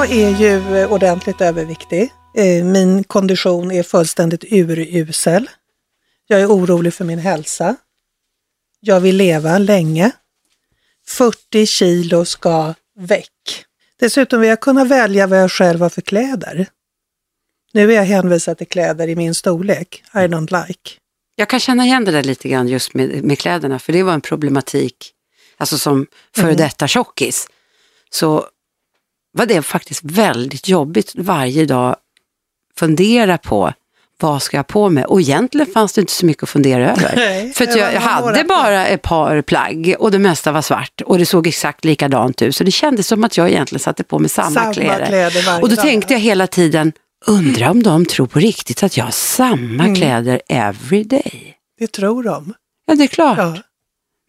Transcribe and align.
Jag 0.00 0.10
är 0.12 0.36
ju 0.36 0.86
ordentligt 0.86 1.40
överviktig. 1.40 2.12
Eh, 2.36 2.64
Min 2.64 3.04
kondition 3.04 3.70
är 3.70 3.82
fullständigt 3.82 4.44
urusel. 4.52 5.50
Jag 6.26 6.40
är 6.40 6.46
orolig 6.46 6.94
för 6.94 7.04
min 7.04 7.18
hälsa. 7.18 7.76
Jag 8.80 9.00
vill 9.00 9.16
leva 9.16 9.58
länge. 9.58 10.10
40 11.06 11.66
kilo 11.66 12.24
ska 12.24 12.74
väck. 12.98 13.64
Dessutom 13.98 14.40
vill 14.40 14.48
jag 14.48 14.60
kunna 14.60 14.84
välja 14.84 15.26
vad 15.26 15.42
jag 15.42 15.50
själv 15.52 15.80
har 15.80 15.88
för 15.88 16.02
kläder. 16.02 16.66
Nu 17.72 17.92
är 17.92 17.96
jag 17.96 18.04
hänvisad 18.04 18.58
till 18.58 18.68
kläder 18.68 19.08
i 19.08 19.16
min 19.16 19.34
storlek. 19.34 20.02
I 20.14 20.18
don't 20.18 20.66
like. 20.66 20.90
Jag 21.34 21.48
kan 21.48 21.60
känna 21.60 21.84
igen 21.84 22.04
det 22.04 22.10
där 22.12 22.22
lite 22.22 22.48
grann 22.48 22.68
just 22.68 22.94
med, 22.94 23.24
med 23.24 23.38
kläderna, 23.38 23.78
för 23.78 23.92
det 23.92 24.02
var 24.02 24.12
en 24.14 24.20
problematik, 24.20 25.12
alltså 25.56 25.78
som 25.78 26.06
före 26.34 26.44
Mm. 26.44 26.56
detta 26.56 26.88
tjockis, 26.88 27.46
så 28.10 28.46
var 29.32 29.46
det 29.46 29.62
faktiskt 29.62 30.00
väldigt 30.04 30.68
jobbigt 30.68 31.12
varje 31.14 31.64
dag 31.66 31.96
fundera 32.78 33.38
på 33.38 33.72
vad 34.20 34.42
ska 34.42 34.56
jag 34.56 34.66
på 34.66 34.88
mig? 34.90 35.04
Och 35.04 35.20
egentligen 35.20 35.66
fanns 35.72 35.92
det 35.92 36.00
inte 36.00 36.12
så 36.12 36.26
mycket 36.26 36.42
att 36.42 36.48
fundera 36.48 36.90
över. 36.92 37.12
Nej, 37.16 37.52
För 37.52 37.66
jag, 37.78 37.94
jag 37.94 38.00
hade 38.00 38.44
bara 38.44 38.86
ett 38.86 39.02
par 39.02 39.42
plagg 39.42 39.94
och 39.98 40.10
det 40.10 40.18
mesta 40.18 40.52
var 40.52 40.62
svart 40.62 41.00
och 41.00 41.18
det 41.18 41.26
såg 41.26 41.46
exakt 41.46 41.84
likadant 41.84 42.42
ut. 42.42 42.56
Så 42.56 42.64
det 42.64 42.70
kändes 42.70 43.06
som 43.06 43.24
att 43.24 43.36
jag 43.36 43.48
egentligen 43.50 43.80
satte 43.80 44.04
på 44.04 44.18
mig 44.18 44.28
samma, 44.30 44.50
Samma 44.50 44.74
kläder. 44.74 45.06
kläder 45.06 45.62
Och 45.62 45.68
då 45.68 45.74
dag. 45.76 45.84
tänkte 45.84 46.12
jag 46.14 46.20
hela 46.20 46.46
tiden, 46.46 46.92
undrar 47.26 47.68
om 47.70 47.82
de 47.82 48.06
tror 48.06 48.26
på 48.26 48.38
riktigt 48.38 48.82
att 48.82 48.96
jag 48.96 49.04
har 49.04 49.10
samma 49.10 49.84
Mm. 49.84 49.94
kläder 49.94 50.40
every 50.48 51.04
day? 51.04 51.54
Det 51.78 51.86
tror 51.92 52.22
de. 52.22 52.54
Ja, 52.86 52.94
det 52.94 53.04
är 53.04 53.08
klart. 53.08 53.38
Ja. 53.38 53.56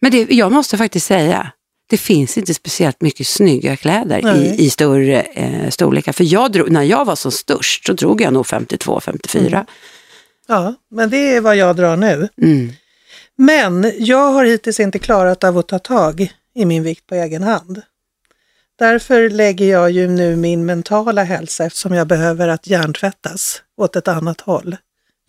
Men 0.00 0.10
det, 0.10 0.30
jag 0.30 0.52
måste 0.52 0.76
faktiskt 0.78 1.06
säga, 1.06 1.52
det 1.92 1.98
finns 1.98 2.38
inte 2.38 2.54
speciellt 2.54 3.00
mycket 3.00 3.26
snygga 3.26 3.76
kläder 3.76 4.36
i, 4.36 4.64
i 4.64 4.70
större 4.70 5.20
eh, 5.22 5.70
storlekar. 5.70 6.12
För 6.12 6.24
jag 6.24 6.52
drog, 6.52 6.70
när 6.70 6.82
jag 6.82 7.04
var 7.04 7.16
som 7.16 7.32
störst 7.32 7.86
så 7.86 7.92
drog 7.92 8.20
jag 8.20 8.32
nog 8.32 8.46
52-54. 8.46 9.66
ja, 10.48 10.74
men 10.90 11.10
det 11.10 11.16
är 11.36 11.40
vad 11.40 11.56
jag 11.56 11.76
drar 11.76 11.96
nu. 11.96 12.28
Mm. 12.42 12.72
Men 13.36 13.92
jag 13.98 14.32
har 14.32 14.44
hittills 14.44 14.80
inte 14.80 14.98
klarat 14.98 15.44
av 15.44 15.58
att 15.58 15.68
ta 15.68 15.78
tag 15.78 16.32
i 16.54 16.64
min 16.64 16.82
vikt 16.82 17.06
på 17.06 17.14
egen 17.14 17.42
hand. 17.42 17.82
Därför 18.78 19.30
lägger 19.30 19.66
jag 19.66 19.90
ju 19.90 20.08
nu 20.08 20.36
min 20.36 20.66
mentala 20.66 21.24
hälsa 21.24 21.64
eftersom 21.64 21.94
jag 21.94 22.06
behöver 22.06 22.48
att 22.48 22.66
hjärntvättas 22.66 23.62
åt 23.76 23.96
ett 23.96 24.08
annat 24.08 24.40
håll. 24.40 24.76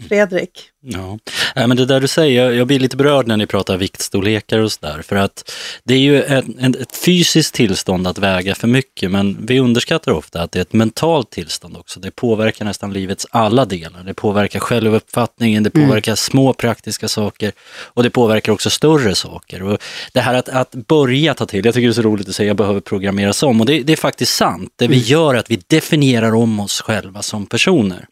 Fredrik, 0.10 0.70
Ja, 0.86 1.20
Nej, 1.56 1.68
men 1.68 1.78
det 1.78 1.86
där 1.86 2.00
du 2.02 2.08
säger, 2.08 2.44
jag- 2.44 2.56
jag 2.56 2.68
blir 2.68 2.80
lite 2.80 2.98
berörd 2.98 3.28
när 3.28 3.38
ni 3.38 3.46
pratar 3.48 3.78
viktstorlekar 3.78 4.60
och 4.60 4.72
sådär. 4.72 5.02
För 5.02 5.16
att 5.16 5.52
det 5.84 5.94
är 5.94 5.98
ju 6.00 6.24
ett, 6.24 6.46
ett, 6.80 6.96
fysiskt 6.98 7.54
tillstånd 7.56 8.08
att 8.08 8.18
väga 8.18 8.56
för 8.56 8.68
mycket, 8.68 9.12
men 9.12 9.46
vi 9.46 9.60
underskattar 9.60 10.12
ofta 10.12 10.42
att 10.42 10.52
det 10.52 10.60
är 10.60 10.62
ett 10.62 10.74
mentalt 10.74 11.30
tillstånd 11.32 11.78
också. 11.78 12.00
Det 12.00 12.12
påverkar 12.12 12.66
nästan 12.66 12.94
livets 12.94 13.28
alla 13.32 13.66
delar. 13.66 14.04
Det 14.04 14.14
påverkar 14.14 14.60
självuppfattningen, 14.60 15.64
det 15.64 15.70
påverkar 15.70 16.16
små 16.16 16.54
praktiska 16.54 17.08
saker 17.08 17.52
och 17.84 18.04
det 18.04 18.10
påverkar 18.10 18.52
också 18.52 18.70
större 18.70 19.16
saker. 19.16 19.64
Och 19.64 19.78
det 20.14 20.22
här 20.22 20.34
att, 20.34 20.50
att 20.50 20.72
börja 20.76 21.34
ta 21.34 21.46
till, 21.46 21.66
jag 21.66 21.74
tycker 21.74 21.88
det 21.88 21.92
är 21.92 21.94
så 21.94 22.02
roligt 22.02 22.30
att 22.30 22.36
säga 22.36 22.48
jag 22.48 22.58
behöver 22.58 22.80
programmeras 22.80 23.44
om 23.44 23.60
och 23.62 23.66
det, 23.68 23.80
det 23.84 23.94
är 23.94 23.98
faktiskt 23.98 24.36
sant. 24.36 24.70
Det 24.76 24.88
vi 24.88 24.98
gör 24.98 25.34
är 25.36 25.40
att 25.40 25.52
vi 25.52 25.62
definierar 25.68 26.36
om 26.36 26.60
oss 26.60 26.82
själva 26.82 27.22
som 27.22 27.46
personer. 27.46 28.06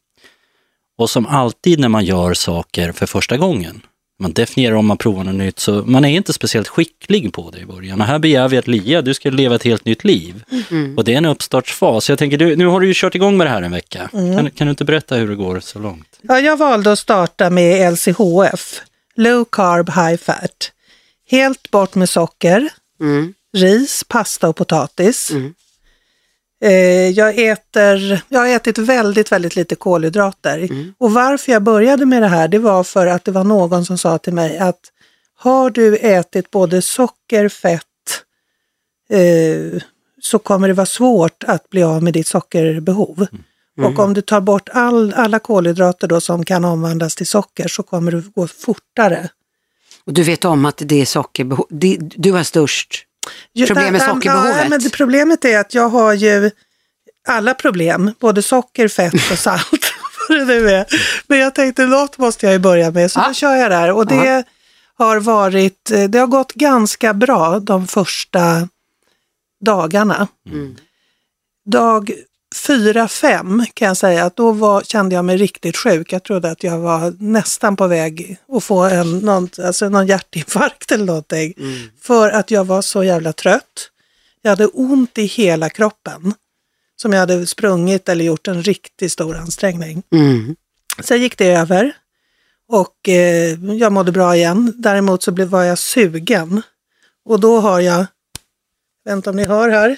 Och 1.01 1.09
som 1.09 1.25
alltid 1.25 1.79
när 1.79 1.89
man 1.89 2.05
gör 2.05 2.33
saker 2.33 2.91
för 2.91 3.05
första 3.05 3.37
gången, 3.37 3.81
man 4.19 4.33
definierar 4.33 4.75
om 4.75 4.85
man 4.85 4.97
provar 4.97 5.23
något 5.23 5.35
nytt, 5.35 5.59
så 5.59 5.71
man 5.71 6.05
är 6.05 6.09
inte 6.09 6.33
speciellt 6.33 6.67
skicklig 6.67 7.33
på 7.33 7.51
det 7.51 7.59
i 7.59 7.65
början. 7.65 8.01
Och 8.01 8.07
här 8.07 8.19
begär 8.19 8.47
vi 8.47 8.57
att 8.57 8.67
Lia, 8.67 9.01
du 9.01 9.13
ska 9.13 9.29
leva 9.29 9.55
ett 9.55 9.63
helt 9.63 9.85
nytt 9.85 10.03
liv. 10.03 10.43
Och 10.97 11.03
det 11.03 11.13
är 11.13 11.17
en 11.17 11.25
uppstartsfas. 11.25 12.09
Jag 12.09 12.19
tänker, 12.19 12.37
du, 12.37 12.55
nu 12.55 12.65
har 12.65 12.79
du 12.79 12.87
ju 12.87 12.93
kört 12.95 13.15
igång 13.15 13.37
med 13.37 13.47
det 13.47 13.51
här 13.51 13.61
en 13.61 13.71
vecka. 13.71 14.09
Kan, 14.11 14.51
kan 14.51 14.67
du 14.67 14.71
inte 14.71 14.85
berätta 14.85 15.15
hur 15.15 15.27
det 15.29 15.35
går 15.35 15.59
så 15.59 15.79
långt? 15.79 16.07
ja, 16.21 16.39
jag 16.39 16.57
valde 16.57 16.91
att 16.91 16.99
starta 16.99 17.49
med 17.49 17.93
LCHF, 17.93 18.81
Low 19.15 19.45
Carb 19.51 19.89
High 19.89 20.17
Fat. 20.17 20.71
Helt 21.29 21.71
bort 21.71 21.95
med 21.95 22.09
socker, 22.09 22.69
Mm. 23.01 23.33
ris, 23.57 24.03
pasta 24.07 24.49
och 24.49 24.55
potatis. 24.55 25.31
Eh, 26.61 27.09
jag, 27.09 27.39
äter, 27.39 28.23
jag 28.27 28.39
har 28.39 28.47
ätit 28.47 28.77
väldigt, 28.77 29.31
väldigt 29.31 29.55
lite 29.55 29.75
kolhydrater. 29.75 30.57
Mm. 30.57 30.93
Och 30.97 31.13
varför 31.13 31.51
jag 31.51 31.63
började 31.63 32.05
med 32.05 32.21
det 32.21 32.27
här, 32.27 32.47
det 32.47 32.59
var 32.59 32.83
för 32.83 33.07
att 33.07 33.25
det 33.25 33.31
var 33.31 33.43
någon 33.43 33.85
som 33.85 33.97
sa 33.97 34.17
till 34.17 34.33
mig 34.33 34.57
att 34.57 34.79
har 35.37 35.69
du 35.69 35.97
ätit 35.97 36.51
både 36.51 36.81
socker, 36.81 37.49
fett, 37.49 37.83
eh, 39.09 39.81
så 40.21 40.39
kommer 40.39 40.67
det 40.67 40.73
vara 40.73 40.85
svårt 40.85 41.43
att 41.43 41.69
bli 41.69 41.83
av 41.83 42.03
med 42.03 42.13
ditt 42.13 42.27
sockerbehov. 42.27 43.27
Mm. 43.77 43.93
Och 43.93 43.99
om 43.99 44.13
du 44.13 44.21
tar 44.21 44.41
bort 44.41 44.69
all, 44.69 45.13
alla 45.13 45.39
kolhydrater 45.39 46.07
då 46.07 46.21
som 46.21 46.45
kan 46.45 46.65
omvandlas 46.65 47.15
till 47.15 47.27
socker 47.27 47.67
så 47.67 47.83
kommer 47.83 48.11
det 48.11 48.23
gå 48.35 48.47
fortare. 48.47 49.29
Och 50.05 50.13
du 50.13 50.23
vet 50.23 50.45
om 50.45 50.65
att 50.65 50.81
det 50.85 51.01
är 51.01 51.05
sockerbehov, 51.05 51.65
det, 51.69 51.97
du 51.99 52.31
har 52.31 52.43
störst 52.43 53.05
Problem 53.67 53.93
med 53.93 54.01
sockerbehovet? 54.01 54.55
Ja, 54.57 54.69
men 54.69 54.89
problemet 54.89 55.45
är 55.45 55.59
att 55.59 55.73
jag 55.73 55.89
har 55.89 56.13
ju 56.13 56.51
alla 57.27 57.53
problem, 57.53 58.11
både 58.19 58.41
socker, 58.41 58.87
fett 58.87 59.13
och 59.31 59.37
salt. 59.37 59.93
vad 60.29 60.37
det 60.37 60.45
nu 60.45 60.69
är. 60.69 60.85
Men 61.27 61.39
jag 61.39 61.55
tänkte 61.55 61.85
något 61.85 62.17
måste 62.17 62.45
jag 62.45 62.53
ju 62.53 62.59
börja 62.59 62.91
med, 62.91 63.11
så 63.11 63.19
Ja. 63.19 63.27
då 63.27 63.33
kör 63.33 63.55
jag 63.55 63.71
där. 63.71 63.91
Och 63.91 64.07
det 64.07 64.15
Ja. 64.25 64.43
har 65.05 65.19
varit, 65.19 65.91
eh, 65.91 66.03
det 66.03 66.19
har 66.19 66.27
gått 66.27 66.53
ganska 66.53 67.13
bra 67.13 67.59
de 67.59 67.87
första 67.87 68.67
dagarna. 69.65 70.27
Mm. 70.51 70.75
Dag 71.65 72.11
fyra, 72.55 73.07
fem 73.07 73.65
kan 73.73 73.87
jag 73.87 73.97
säga 73.97 74.25
att 74.25 74.35
då 74.35 74.51
var, 74.51 74.81
kände 74.81 75.15
jag 75.15 75.25
mig 75.25 75.37
riktigt 75.37 75.77
sjuk. 75.77 76.13
Jag 76.13 76.23
trodde 76.23 76.51
att 76.51 76.63
jag 76.63 76.79
var 76.79 77.13
nästan 77.19 77.75
på 77.75 77.87
väg 77.87 78.37
att 78.51 78.63
få 78.63 78.79
en, 78.83 79.19
någon, 79.19 79.49
alltså 79.63 79.89
någon 79.89 80.07
hjärtinfarkt 80.07 80.91
eller 80.91 81.05
någonting. 81.05 81.53
För 82.01 82.29
att 82.29 82.51
jag 82.51 82.65
var 82.65 82.81
så 82.81 83.03
jävla 83.03 83.33
trött. 83.33 83.89
Jag 84.41 84.49
hade 84.49 84.67
ont 84.67 85.17
i 85.17 85.25
hela 85.25 85.69
kroppen. 85.69 86.33
Som 86.95 87.13
jag 87.13 87.19
hade 87.19 87.47
sprungit 87.47 88.09
eller 88.09 88.25
gjort 88.25 88.47
en 88.47 88.63
riktigt 88.63 89.11
stor 89.11 89.37
ansträngning. 89.37 90.03
Mm. 90.13 90.55
Sen 90.99 91.21
gick 91.21 91.37
det 91.37 91.45
över 91.45 91.93
och 92.67 93.09
eh, 93.09 93.63
jag 93.63 93.91
mådde 93.91 94.11
bra 94.11 94.35
igen. 94.35 94.73
Däremot 94.77 95.23
så 95.23 95.31
blev, 95.31 95.47
var 95.47 95.63
jag 95.63 95.77
sugen. 95.77 96.61
Och 97.25 97.39
då 97.39 97.59
har 97.59 97.79
jag, 97.79 98.05
inte 99.09 99.29
om 99.29 99.35
ni 99.35 99.45
hör 99.45 99.69
här, 99.69 99.97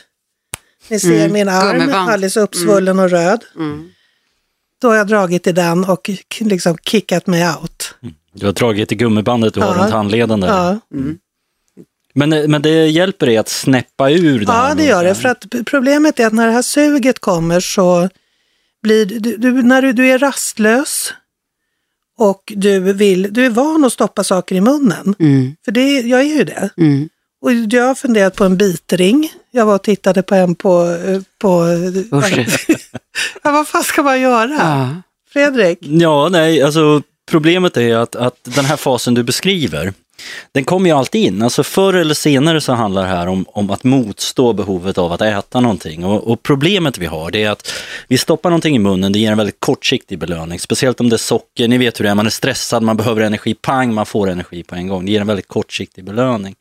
ni 0.90 1.00
ser 1.00 1.20
Mm, 1.20 1.34
min 1.34 1.50
arm 1.50 1.78
gummiband. 1.80 2.10
alldeles 2.10 2.38
uppsvullen 2.38 3.00
och 3.00 3.10
röd. 3.10 3.44
Mm. 3.56 3.90
Då 4.82 4.88
har 4.88 4.96
jag 4.96 5.08
dragit 5.08 5.48
i 5.48 5.52
den 5.52 5.84
och 5.86 6.10
liksom 6.40 6.78
kickat 6.78 7.28
mig 7.28 7.48
out. 7.48 7.96
Du 8.34 8.46
har 8.46 8.54
dragit 8.54 8.92
i 8.92 8.96
gummibandet 8.96 9.54
du 9.54 9.62
har 9.62 9.76
Ja. 9.76 9.82
runt 9.84 9.92
handleden 9.94 10.40
där. 10.40 10.48
Ja, 10.48 10.80
Men, 12.16 12.30
men 12.52 12.62
det 12.62 12.88
hjälper 12.88 13.26
dig 13.26 13.38
att 13.38 13.50
snäppa 13.50 14.10
ur 14.12 14.46
det 14.46 14.52
här 14.52 14.70
ja 14.70 14.76
det 14.76 14.84
gör 14.86 15.04
det. 15.04 15.16
För 15.16 15.30
att 15.30 15.46
problemet 15.66 16.20
är 16.20 16.28
att 16.28 16.34
när 16.34 16.46
det 16.48 16.54
här 16.54 16.62
suget 16.62 17.20
kommer 17.20 17.60
så 17.60 18.10
blir 18.82 19.06
du, 19.06 19.38
du 19.38 19.64
när 19.64 19.82
du, 19.82 19.94
du 19.94 20.08
är 20.08 20.20
rastlös 20.20 21.14
och 22.18 22.54
du, 22.56 22.80
vill, 22.80 23.34
du 23.34 23.46
är 23.46 23.50
van 23.50 23.86
att 23.86 23.94
stoppa 23.94 24.24
saker 24.24 24.56
i 24.56 24.62
munnen. 24.62 25.16
Mm. 25.20 25.56
För 25.66 25.72
det, 25.72 26.00
jag 26.02 26.20
är 26.20 26.38
ju 26.38 26.44
det. 26.44 26.70
Mm. 26.78 27.10
Och 27.42 27.54
jag 27.54 27.84
har 27.88 27.96
funderat 27.96 28.36
på 28.36 28.44
en 28.44 28.58
bitring. 28.58 29.32
Jag 29.56 29.66
var 29.66 29.76
och 29.76 29.84
tittade 29.84 30.24
på 30.24 30.36
en 30.36 30.56
på... 30.56 31.00
eh, 31.08 31.22
på 31.40 31.68
ja, 33.44 33.52
vad 33.52 33.68
fan 33.68 33.84
ska 33.84 34.04
man 34.04 34.22
göra? 34.22 34.54
Ja. 34.60 35.02
Fredrik? 35.34 35.78
Ja, 35.82 36.30
nej, 36.32 36.62
alltså 36.62 37.02
problemet 37.32 37.78
är 37.78 37.96
att, 37.96 38.16
att 38.16 38.38
den 38.44 38.66
här 38.66 38.78
fasen 38.78 39.14
du 39.14 39.24
beskriver, 39.24 39.94
den 40.52 40.64
kommer 40.64 40.90
ju 40.90 40.96
alltid 40.96 41.22
in. 41.22 41.42
Alltså 41.42 41.64
förr 41.64 41.94
eller 41.94 42.14
senare 42.14 42.62
så 42.62 42.74
handlar 42.74 43.02
det 43.02 43.08
här 43.08 43.28
om, 43.28 43.46
om 43.48 43.70
att 43.70 43.84
motstå 43.84 44.54
behovet 44.54 44.98
av 44.98 45.12
att 45.12 45.22
äta 45.22 45.60
någonting. 45.60 46.06
Och, 46.06 46.32
och 46.32 46.44
problemet 46.44 46.98
vi 46.98 47.06
har 47.06 47.32
det 47.32 47.44
är 47.44 47.50
att 47.50 47.74
vi 48.08 48.18
stoppar 48.18 48.50
någonting 48.50 48.76
i 48.76 48.80
munnen, 48.80 49.12
det 49.12 49.20
ger 49.20 49.32
en 49.32 49.38
väldigt 49.38 49.60
kortsiktig 49.60 50.20
belöning. 50.20 50.60
Speciellt 50.60 51.00
om 51.00 51.10
det 51.10 51.16
är 51.16 51.18
socker, 51.18 51.68
ni 51.68 51.78
vet 51.78 52.00
hur 52.00 52.04
det 52.04 52.12
är, 52.12 52.16
man 52.16 52.26
är 52.26 52.30
stressad, 52.30 52.84
man 52.84 52.98
behöver 52.98 53.22
energi, 53.22 53.54
pang, 53.54 53.94
man 53.94 54.06
får 54.06 54.30
energi 54.30 54.64
på 54.64 54.76
en 54.76 54.88
gång. 54.88 55.06
Det 55.06 55.12
ger 55.12 55.22
en 55.22 55.28
väldigt 55.28 55.48
kortsiktig 55.48 56.04
belöning. 56.04 56.56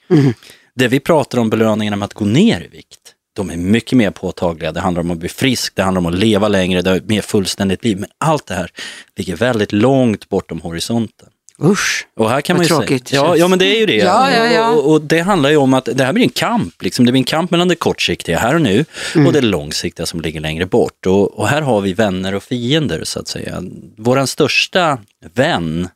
Det 0.79 0.89
vi 0.89 1.01
pratar 1.01 1.39
om 1.39 1.51
belöningarna 1.51 1.97
med 1.97 2.07
att 2.07 2.15
gå 2.15 2.25
ner 2.25 2.61
i 2.61 2.69
vikt, 2.69 2.99
de 3.37 3.51
är 3.51 3.57
mycket 3.57 3.97
mer 3.99 4.11
påtagliga. 4.11 4.73
Det 4.73 4.81
handlar 4.81 5.01
om 5.01 5.11
att 5.11 5.19
bli 5.19 5.29
frisk, 5.29 5.75
det 5.77 5.83
handlar 5.83 6.01
om 6.01 6.07
att 6.07 6.15
leva 6.15 6.49
längre, 6.49 6.83
det 6.83 6.91
är 6.91 6.97
ett 6.97 7.09
mer 7.09 7.21
fullständigt 7.23 7.85
liv. 7.85 7.99
Men 8.01 8.09
allt 8.19 8.47
det 8.47 8.55
här 8.55 8.71
ligger 9.17 9.37
väldigt 9.37 9.73
långt 9.73 10.29
bortom 10.29 10.61
horisonten. 10.61 11.29
Usch. 11.65 12.07
Och 12.17 12.31
här 12.31 12.41
kan 12.41 12.57
Vad 12.57 12.59
man 12.71 12.79
ju 12.79 12.85
tråkigt 12.87 13.09
säga, 13.09 13.23
det 13.23 13.29
ja, 13.29 13.37
ja, 13.37 13.49
men 13.49 13.59
det 13.59 13.77
är 13.77 13.81
ju 13.81 13.87
det. 13.87 13.97
Ja, 13.97 14.31
ja, 14.31 14.47
ja. 14.47 14.71
Och, 14.71 14.91
och 14.93 15.01
det 15.01 15.21
handlar 15.21 15.51
ju 15.51 15.57
om 15.57 15.75
att 15.75 15.85
det 15.95 16.05
här 16.05 16.13
blir 16.13 16.25
en 16.25 16.31
kamp. 16.31 16.83
Liksom. 16.83 17.07
Det 17.07 17.13
blir 17.13 17.21
en 17.21 17.25
kamp 17.25 17.51
mellan 17.51 17.69
det 17.69 17.75
kortsiktiga 17.75 18.39
här 18.39 18.55
och 18.55 18.61
nu 18.63 18.85
Mm. 19.15 19.27
och 19.27 19.33
det 19.33 19.41
långsiktiga 19.41 20.07
som 20.07 20.21
ligger 20.21 20.41
längre 20.41 20.67
bort. 20.67 21.07
Och, 21.07 21.39
och 21.39 21.49
här 21.49 21.63
har 21.63 21.81
vi 21.81 21.93
vänner 21.93 22.35
och 22.35 22.43
fiender 22.43 23.05
så 23.05 23.21
att 23.21 23.29
säga. 23.29 23.63
Vår 23.97 24.27
största 24.27 24.99
vän 25.35 25.89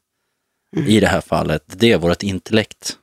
Mm. 0.76 0.88
i 0.88 1.00
det 1.00 1.06
här 1.06 1.20
fallet, 1.20 1.62
det 1.66 1.92
är 1.92 1.98
vårt 1.98 2.22
intellekt. 2.22 2.96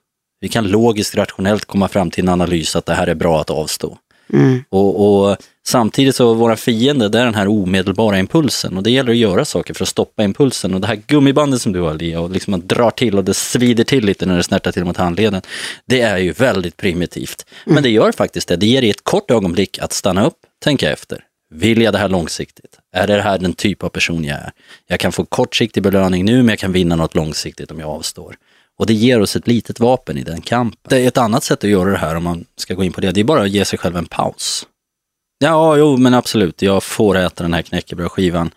Vi 0.44 0.50
kan 0.50 0.68
logiskt, 0.68 1.16
rationellt 1.16 1.66
komma 1.66 1.88
fram 1.88 2.12
till 2.12 2.24
en 2.24 2.30
analys 2.30 2.76
att 2.76 2.86
det 2.86 2.94
här 2.94 3.08
är 3.08 3.16
bra 3.16 3.42
att 3.42 3.50
avstå. 3.50 3.98
Mm. 4.34 4.64
Och, 4.70 5.30
och 5.30 5.38
samtidigt 5.66 6.16
så 6.16 6.34
våra 6.34 6.56
fiende, 6.56 7.10
det 7.10 7.20
är 7.20 7.26
den 7.26 7.36
här 7.36 7.48
omedelbara 7.48 8.20
impulsen 8.20 8.78
och 8.78 8.84
det 8.84 8.92
gäller 8.92 9.12
att 9.12 9.18
göra 9.18 9.46
saker 9.46 9.74
för 9.74 9.84
att 9.84 9.90
stoppa 9.90 10.24
impulsen. 10.24 10.74
Och 10.74 10.82
det 10.82 10.88
här 10.88 11.02
gummibandet 11.08 11.62
som 11.62 11.74
du 11.74 11.82
har 11.82 11.94
Lia, 11.94 12.20
och 12.20 12.32
liksom 12.32 12.52
man 12.52 12.68
drar 12.68 12.92
till 12.92 13.18
och 13.18 13.24
det 13.24 13.34
svider 13.34 13.84
till 13.84 14.06
lite 14.06 14.26
när 14.26 14.38
det 14.38 14.44
snärtar 14.44 14.72
till 14.72 14.86
mot 14.86 14.98
handleden. 14.98 15.42
Det 15.86 16.02
är 16.02 16.18
ju 16.18 16.32
väldigt 16.32 16.78
primitivt. 16.78 17.46
Men 17.66 17.84
det 17.84 17.90
gör 17.90 18.12
faktiskt 18.12 18.48
det, 18.48 18.56
det 18.56 18.66
ger 18.66 18.82
dig 18.82 18.90
ett 18.90 19.04
kort 19.04 19.32
ögonblick 19.32 19.80
att 19.80 19.94
stanna 19.94 20.26
upp, 20.26 20.38
tänka 20.64 20.92
efter. 20.92 21.24
Vill 21.50 21.82
jag 21.82 21.94
det 21.94 22.00
här 22.00 22.10
långsiktigt? 22.10 22.80
Är 22.94 23.08
det 23.08 23.22
här 23.22 23.38
den 23.38 23.54
typ 23.54 23.84
av 23.84 23.90
person 23.90 24.24
jag 24.24 24.38
är? 24.38 24.52
Jag 24.88 25.00
kan 25.00 25.12
få 25.12 25.26
kortsiktig 25.26 25.84
belöning 25.84 26.26
nu 26.26 26.38
men 26.38 26.50
jag 26.50 26.60
kan 26.60 26.72
vinna 26.72 26.96
något 26.96 27.16
långsiktigt 27.16 27.72
om 27.72 27.80
jag 27.80 27.90
avstår. 27.90 28.36
Och 28.80 28.86
det 28.86 28.94
ger 28.94 29.22
oss 29.22 29.36
ett 29.36 29.48
litet 29.48 29.80
vapen 29.80 30.18
i 30.18 30.24
den 30.24 30.42
kampen. 30.42 30.90
Det 30.90 31.04
är 31.04 31.08
ett 31.08 31.18
annat 31.18 31.44
sätt 31.44 31.64
att 31.64 31.70
göra 31.70 31.90
det 31.92 31.98
här 31.98 32.16
om 32.16 32.24
man 32.24 32.46
ska 32.58 32.74
gå 32.74 32.84
in 32.84 32.94
på 32.94 33.02
det. 33.02 33.12
Det 33.12 33.20
är 33.20 33.24
bara 33.24 33.42
att 33.42 33.50
ge 33.50 33.66
sig 33.66 33.80
själv 33.80 33.98
en 33.98 34.06
paus. 34.06 34.68
Ja, 35.38 35.78
jo, 35.78 35.98
men 35.98 36.14
absolut. 36.14 36.62
Jag 36.62 36.84
får 36.84 37.18
äta 37.18 37.44
den 37.44 37.54
här 37.54 37.62
knäckebrödskivan. 37.62 38.52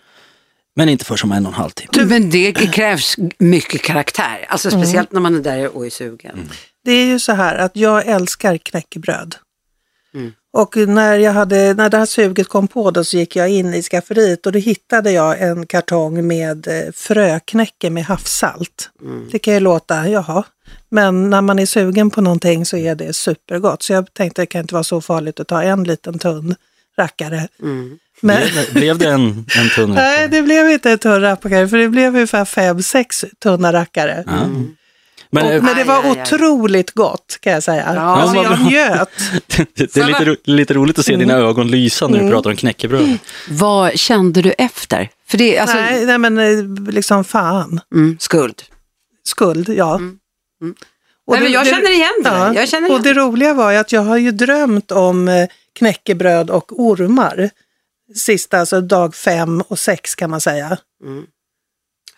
Men 0.77 0.89
inte 0.89 1.05
för 1.05 1.17
som 1.17 1.33
en 1.33 1.47
och 1.47 1.53
en 1.53 1.59
halv 1.59 1.71
timme. 1.71 2.05
Men 2.05 2.31
det 2.31 2.53
krävs 2.53 3.17
mycket 3.39 3.83
karaktär, 3.83 4.47
alltså 4.49 4.71
speciellt 4.71 5.13
när 5.13 5.21
man 5.21 5.35
är 5.35 5.41
där 5.41 5.77
och 5.77 5.87
är 5.87 5.91
sugen. 5.91 6.51
Det 6.85 6.93
är 6.93 7.07
ju 7.07 7.19
så 7.19 7.33
här 7.33 7.57
att 7.57 7.77
jag 7.77 8.07
älskar 8.07 8.59
knäckebröd. 8.59 9.35
Mm. 10.15 10.33
Och 10.57 10.77
när, 10.77 11.19
jag 11.19 11.33
hade, 11.33 11.75
när 11.75 11.91
det 11.91 11.97
här 11.97 12.07
suget 12.07 12.49
kom 12.49 12.69
på 12.69 12.91
då 12.91 13.05
så 13.05 13.17
gick 13.17 13.37
jag 13.37 13.49
in 13.49 13.75
i 13.75 13.83
skafferiet 13.83 14.47
och 14.47 14.53
då 14.53 14.59
hittade 14.59 15.11
jag 15.11 15.43
en 15.43 15.67
kartong 15.67 16.27
med 16.27 16.69
eh, 16.69 16.93
fröknäcke 16.95 17.91
med 17.91 18.05
havssalt. 18.05 18.91
Mm. 19.03 19.29
Det 19.33 19.39
kan 19.39 19.55
ju 19.55 19.61
låta, 19.61 20.09
jaha, 20.09 20.45
men 20.89 21.31
när 21.31 21.43
man 21.43 21.59
är 21.59 21.67
sugen 21.67 22.11
på 22.11 22.21
någonting 22.21 22.67
så 22.67 22.77
är 22.77 22.95
det 22.95 23.13
supergott. 23.13 23.83
Så 23.83 23.93
jag 23.93 24.15
tänkte 24.15 24.43
det 24.43 24.47
kan 24.47 24.61
inte 24.61 24.75
vara 24.75 24.85
så 24.85 25.01
farligt 25.01 25.41
att 25.41 25.49
ta 25.49 25.63
en 25.63 25.85
liten 25.85 26.19
tunn 26.19 26.55
rackare. 26.99 27.49
Mm. 27.63 27.99
Men, 28.21 28.43
Blev, 28.53 28.75
blev 28.75 28.99
det 28.99 29.09
en, 29.09 29.47
en 29.57 29.69
tunn 29.75 29.91
nej, 29.95 30.15
rackare? 30.15 30.29
det 30.29 30.43
blev 30.43 30.71
inte 30.71 30.91
en 30.91 30.99
tunn 30.99 31.21
rackare 31.21 31.69
för 31.69 31.79
det 31.79 31.89
blev 31.89 32.15
ungefär 32.15 32.45
fem, 32.45 32.83
sex 32.83 33.25
tunna 33.39 33.73
rackare. 33.73 34.25
Ja. 34.27 34.33
Och, 35.29 35.35
Men, 35.35 35.47
eh, 35.53 35.63
men 35.63 35.77
det 35.77 35.85
var 35.85 35.95
Aj, 36.05 36.11
aj, 36.11 36.17
aj. 36.19 36.23
otroligt 36.23 36.91
gott 36.91 37.39
kan 37.41 37.53
jag 37.53 37.63
säga. 37.63 37.93
Ja, 37.95 38.01
alltså, 38.01 38.37
jag 38.37 38.61
njöt. 38.73 39.09
det 39.77 39.97
är 39.97 40.07
lite, 40.07 40.25
ro- 40.25 40.37
lite 40.45 40.75
roligt 40.75 40.99
att 40.99 41.05
se 41.07 41.17
dina 41.17 41.35
Mm. 41.35 41.47
ögon 41.47 41.69
lysa 41.71 42.09
när 42.09 42.23
du 42.25 42.31
pratar 42.31 42.51
om 42.51 42.57
knäckebröd. 42.57 43.19
Vad 43.49 43.99
kände 43.99 44.43
du 44.43 44.51
efter? 44.51 45.09
För 45.29 45.39
det, 45.39 45.59
alltså, 45.59 45.77
nej, 45.77 46.07
nej, 46.07 46.19
men 46.19 46.39
eh, 46.39 46.93
liksom 46.93 47.25
fan. 47.25 47.81
mm, 47.95 48.17
skuld. 48.21 48.63
Skuld, 49.25 49.69
ja. 49.69 49.95
Mm. 49.97 50.19
Och 51.27 51.35
Nej, 51.35 51.43
men 51.43 51.53
jag 51.53 51.67
känner 51.67 51.91
igen 51.91 52.13
det. 52.25 52.29
Ja, 52.31 52.55
Jag 52.55 52.69
känner 52.69 52.89
och 52.91 53.01
igen 53.01 53.03
det 53.03 53.21
roliga 53.21 53.55
var 53.55 53.71
ju 53.71 53.77
att 53.77 53.93
jag 53.93 54.01
har 54.03 54.17
ju 54.17 54.31
drömt 54.33 54.93
om 54.93 55.29
eh, 55.29 55.49
knäckebröd 55.79 56.51
och 56.51 56.81
ormar. 56.81 57.51
Sista, 58.17 58.59
alltså 58.61 58.81
dag 58.81 59.15
fem 59.15 59.61
och 59.69 59.79
sex 59.79 60.15
kan 60.15 60.31
man 60.31 60.41
säga. 60.41 60.79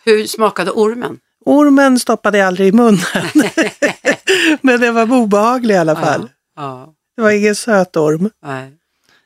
Hur 0.05 0.27
smakade 0.27 0.71
ormen? 0.71 1.17
Ormen 1.45 1.99
stoppade 1.99 2.37
jag 2.37 2.47
aldrig 2.47 2.67
i 2.67 2.71
munnen. 2.71 2.99
men 4.61 4.81
det 4.81 4.91
var 4.91 5.11
obehaglig 5.13 5.75
i 5.75 5.77
alla 5.77 5.95
fall. 5.95 6.29
Ja, 6.55 6.93
Det 7.15 7.21
var 7.21 7.31
ingen 7.31 7.55
söt 7.55 7.97
orm. 7.97 8.29
nej. 8.45 8.71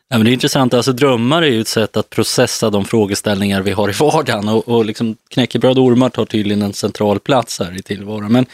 Ja, 0.10 0.18
men 0.18 0.25
det 0.25 0.31
är 0.31 0.33
intressant, 0.33 0.74
alltså 0.74 0.92
drömmar 0.92 1.42
är 1.42 1.48
ju 1.48 1.62
ett 1.62 1.68
sätt 1.68 1.98
att 1.98 2.10
processa 2.10 2.69
de 2.69 2.86
frågeställningar 2.86 3.62
vi 3.62 3.71
har 3.71 3.89
i 3.89 3.94
vardagen 4.00 4.50
och, 4.50 4.68
och 4.69 4.86
liksom 4.86 5.15
knäckebröd 5.30 5.77
och 5.77 5.83
ormar 5.86 6.10
tar 6.10 6.25
tydligen 6.25 6.62
en 6.62 6.74
central 6.74 7.19
plats 7.19 7.60
här 7.60 7.77
i 7.77 7.81
tillvaron. 7.81 8.31
Men 8.31 8.45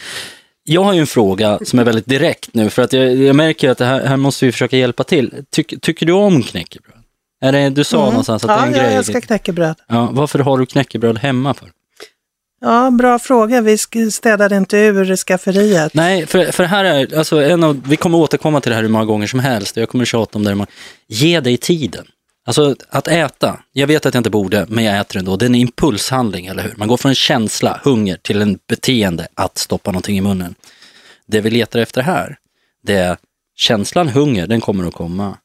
jag 0.64 0.84
har 0.84 0.94
ju 0.94 1.00
en 1.00 1.08
fråga 1.08 1.60
som 1.66 1.80
är 1.80 1.84
väldigt 1.84 2.06
direkt 2.06 2.54
nu 2.54 2.70
för 2.70 2.82
att 2.82 2.94
jag, 2.94 3.16
jag 3.16 3.36
märker 3.36 3.70
att 3.70 3.78
det 3.78 3.86
här, 3.86 4.06
här 4.06 4.18
måste 4.18 4.46
vi 4.46 4.52
försöka 4.52 4.78
hjälpa 4.78 5.04
till. 5.04 5.34
Tyck, 5.52 5.74
tycker 5.82 6.06
du 6.06 6.14
om 6.14 6.44
knäckebröd? 6.44 6.96
Är 7.42 7.52
det, 7.52 7.70
du 7.70 7.84
sa 7.84 8.06
någonstans 8.06 8.46
att 8.46 8.50
Mm. 8.50 8.60
ja, 8.60 8.66
det 8.66 8.78
är 8.78 8.80
en 8.80 8.84
jag 8.84 8.90
grej. 8.90 8.98
älskar 8.98 9.22
knäckebröd. 9.22 9.76
Ja, 9.88 10.10
varför 10.12 10.40
har 10.40 10.58
du 10.58 10.66
knäckebröd 10.66 11.18
hemma 11.18 11.54
för? 11.54 11.70
Ja, 12.62 12.92
bra 12.92 13.20
fråga. 13.20 13.62
Vi 13.62 13.78
städade 14.12 14.58
inte 14.58 14.78
ur 14.78 15.16
skafferiet. 15.16 15.94
Nej, 15.94 16.26
för, 16.26 16.52
för 16.52 16.64
det 16.64 16.70
här 16.70 16.86
är, 16.86 17.18
alltså 17.18 17.42
en 17.44 17.64
av, 17.64 17.82
vi 17.88 17.96
kommer 17.98 18.18
återkomma 18.18 18.62
till 18.62 18.70
det 18.70 18.76
här 18.76 18.84
hur 18.84 18.90
många 18.90 19.06
gånger 19.06 19.28
som 19.28 19.40
helst 19.40 19.78
jag 19.78 19.90
kommer 19.90 20.06
tjata 20.06 20.38
om 20.38 20.44
det. 20.44 20.56
många- 20.56 20.68
Ge 21.08 21.40
dig 21.40 21.58
tiden. 21.58 22.06
Alltså 22.46 22.76
att 22.90 23.08
äta, 23.08 23.60
jag 23.72 23.88
vet 23.88 24.06
att 24.06 24.14
jag 24.14 24.20
inte 24.20 24.30
borde, 24.30 24.66
men 24.70 24.84
jag 24.84 25.00
äter 25.00 25.18
ändå. 25.20 25.36
Det 25.38 25.46
är 25.46 25.50
en 25.50 25.56
impulshandling, 25.56 26.46
eller 26.46 26.64
hur? 26.64 26.74
Man 26.78 26.88
går 26.88 26.98
från 26.98 27.10
en 27.10 27.16
känsla, 27.16 27.80
hunger, 27.84 28.18
till 28.22 28.42
en 28.42 28.60
beteende 28.68 29.28
att 29.34 29.58
stoppa 29.58 29.92
någonting 29.92 30.18
i 30.18 30.22
munnen. 30.22 30.56
Det 31.28 31.42
vi 31.42 31.50
letar 31.50 31.80
efter 31.80 32.02
här, 32.02 32.38
det 32.84 32.94
är 32.94 33.18
känslan 33.56 34.08
hunger, 34.08 34.48
den 34.48 34.62
kommer 34.62 34.88
att 34.88 34.94
komma. 34.94 35.38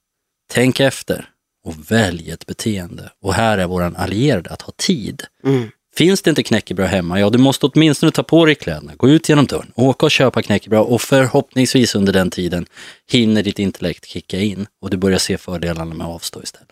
Tänk 0.52 0.80
efter 0.80 1.28
och 1.64 1.74
välj 1.90 2.30
ett 2.30 2.46
beteende. 2.46 3.10
Och 3.22 3.34
här 3.34 3.58
är 3.58 3.66
våran 3.66 3.96
allierade 3.96 4.50
att 4.50 4.62
ha 4.62 4.72
tid. 4.76 5.22
Mm. 5.44 5.68
Finns 5.96 6.22
det 6.22 6.30
inte 6.30 6.42
knäckebröd 6.42 6.88
hemma, 6.88 7.20
ja 7.20 7.30
du 7.30 7.38
måste 7.38 7.66
åtminstone 7.66 8.12
ta 8.12 8.22
på 8.22 8.44
dig 8.46 8.54
kläderna, 8.54 8.92
gå 8.96 9.08
ut 9.08 9.28
genom 9.28 9.46
dörren, 9.46 9.72
åka 9.74 10.06
och 10.06 10.10
köpa 10.10 10.42
knäckebröd 10.42 10.80
och 10.80 11.02
förhoppningsvis 11.02 11.94
under 11.94 12.12
den 12.12 12.30
tiden 12.30 12.66
hinner 13.10 13.42
ditt 13.42 13.58
intellekt 13.58 14.06
kicka 14.06 14.38
in 14.38 14.66
och 14.82 14.90
du 14.90 14.96
börjar 14.96 15.18
se 15.18 15.38
fördelarna 15.38 15.94
med 15.94 16.06
att 16.06 16.14
avstå 16.14 16.42
istället. 16.42 16.68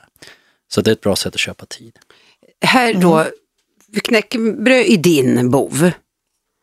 Så 0.68 0.80
det 0.80 0.90
är 0.90 0.92
ett 0.92 1.00
bra 1.00 1.16
sätt 1.16 1.34
att 1.34 1.40
köpa 1.40 1.66
tid. 1.66 1.92
Här 2.64 2.94
då, 2.94 3.26
knäckebröd 4.04 4.86
i 4.86 4.96
din 4.96 5.50
bov. 5.50 5.90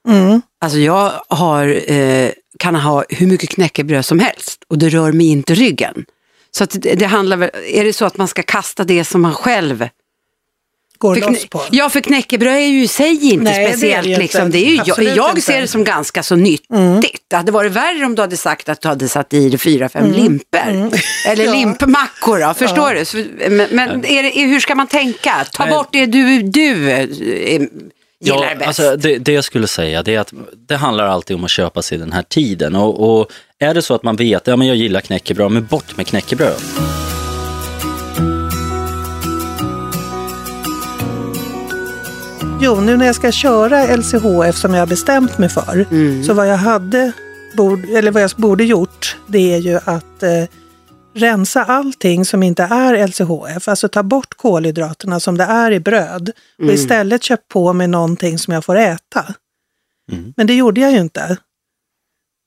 Mm. 0.07 0.41
Alltså 0.61 0.79
jag 0.79 1.11
har, 1.27 1.91
eh, 1.91 2.31
kan 2.59 2.75
ha 2.75 3.03
hur 3.09 3.27
mycket 3.27 3.49
knäckebröd 3.49 4.05
som 4.05 4.19
helst 4.19 4.63
och 4.67 4.77
det 4.77 4.89
rör 4.89 5.11
mig 5.11 5.27
inte 5.27 5.53
ryggen. 5.53 6.05
Så 6.51 6.63
att 6.63 6.81
det, 6.81 6.95
det 6.95 7.05
handlar 7.05 7.37
väl, 7.37 7.49
är 7.67 7.83
det 7.83 7.93
så 7.93 8.05
att 8.05 8.17
man 8.17 8.27
ska 8.27 8.43
kasta 8.43 8.83
det 8.83 9.03
som 9.03 9.21
man 9.21 9.33
själv... 9.33 9.87
Går 11.01 11.15
För 11.15 11.31
loss 11.31 11.45
på. 11.49 11.61
ja, 11.71 11.89
för 11.89 11.99
knäckebröd 12.01 12.53
är 12.55 12.59
ju 12.59 12.83
i 12.83 12.87
sig 12.87 13.31
inte 13.31 13.43
Nej, 13.43 13.53
det 13.53 13.61
är 13.61 13.67
det 13.67 13.73
speciellt. 13.73 14.07
ju 14.07 14.11
inte. 14.11 14.21
liksom. 14.21 14.51
det 14.51 14.57
är 14.57 14.69
ju, 14.69 14.75
jag, 14.75 14.89
Absolut 14.89 15.15
jag 15.15 15.29
inte. 15.29 15.41
ser 15.41 15.61
det 15.61 15.67
som 15.67 15.83
ganska 15.83 16.23
så 16.23 16.35
nyttigt. 16.35 17.21
Det 17.29 17.35
hade 17.35 17.51
varit 17.51 17.71
värre 17.71 18.05
om 18.05 18.15
du 18.15 18.21
hade 18.21 18.37
sagt 18.37 18.69
att 18.69 18.81
du 18.81 18.87
hade 18.87 19.07
satt 19.09 19.33
i 19.33 19.49
dig 19.49 19.59
fyra, 19.59 19.89
fem 19.89 20.11
limper. 20.11 20.89
Eller 21.27 21.45
Ja. 21.45 21.51
limpmackor, 21.51 22.39
då, 22.47 22.53
förstår 22.53 22.93
du? 22.93 23.05
Så, 23.05 23.17
men 23.49 23.67
men 23.71 24.05
är 24.05 24.23
det, 24.23 24.29
hur 24.41 24.59
ska 24.59 24.75
man 24.75 24.87
tänka? 24.87 25.45
Ta 25.53 25.63
Nej. 25.65 25.73
bort 25.73 25.87
det 25.91 26.05
du, 26.05 26.41
du 26.41 26.89
eh, 26.91 27.07
gillar 28.21 28.55
bäst. 28.55 28.67
alltså, 28.67 28.95
det, 28.95 29.17
det 29.17 29.31
jag 29.31 29.43
skulle 29.43 29.67
säga 29.67 30.03
det 30.03 30.15
är 30.15 30.19
att 30.19 30.33
det 30.67 30.75
handlar 30.75 31.07
alltid 31.07 31.35
om 31.35 31.43
att 31.43 31.49
köpa 31.51 31.81
sig 31.81 31.97
den 31.97 32.11
här 32.11 32.23
tiden 32.23 32.75
och, 32.75 33.19
och 33.19 33.27
är 33.59 33.73
det 33.73 33.81
så 33.81 33.93
att 33.95 34.03
man 34.03 34.15
vet, 34.15 34.47
ja 34.47 34.55
men 34.55 34.67
jag 34.67 34.77
gillar 34.77 35.01
knäckebröd, 35.01 35.51
men 35.51 35.65
bort 35.65 35.97
med 35.97 36.07
knäckebröd. 36.07 36.61
Jo, 42.61 42.81
nu 42.81 42.97
när 42.97 43.05
jag 43.05 43.15
ska 43.15 43.31
köra 43.31 43.95
LCHF 43.95 44.55
som 44.55 44.73
jag 44.73 44.81
har 44.81 44.87
bestämt 44.87 45.37
mig 45.37 45.49
för, 45.49 45.85
så 46.23 46.33
vad 46.33 46.47
jag 46.47 46.57
hade, 46.57 47.11
bord, 47.57 47.85
eller 47.85 48.11
vad 48.11 48.23
jag 48.23 48.31
borde 48.37 48.63
gjort, 48.63 49.17
det 49.27 49.53
är 49.53 49.57
ju 49.57 49.79
att 49.85 50.23
eh, 50.23 50.43
rensa 51.13 51.63
allting 51.63 52.25
som 52.25 52.43
inte 52.43 52.63
är 52.63 53.07
LCHF, 53.07 53.67
alltså 53.67 53.87
ta 53.87 54.03
bort 54.03 54.33
kolhydraterna 54.33 55.19
som 55.19 55.37
det 55.37 55.43
är 55.43 55.71
i 55.71 55.79
bröd 55.79 56.31
och 56.61 56.73
istället 56.73 57.23
köp 57.23 57.47
på 57.47 57.73
mig 57.73 57.87
någonting 57.87 58.39
som 58.39 58.53
jag 58.53 58.65
får 58.65 58.75
äta. 58.75 59.33
Mm. 60.11 60.33
Men 60.37 60.47
det 60.47 60.53
gjorde 60.53 60.81
jag 60.81 60.91
ju 60.91 60.99
inte. 60.99 61.37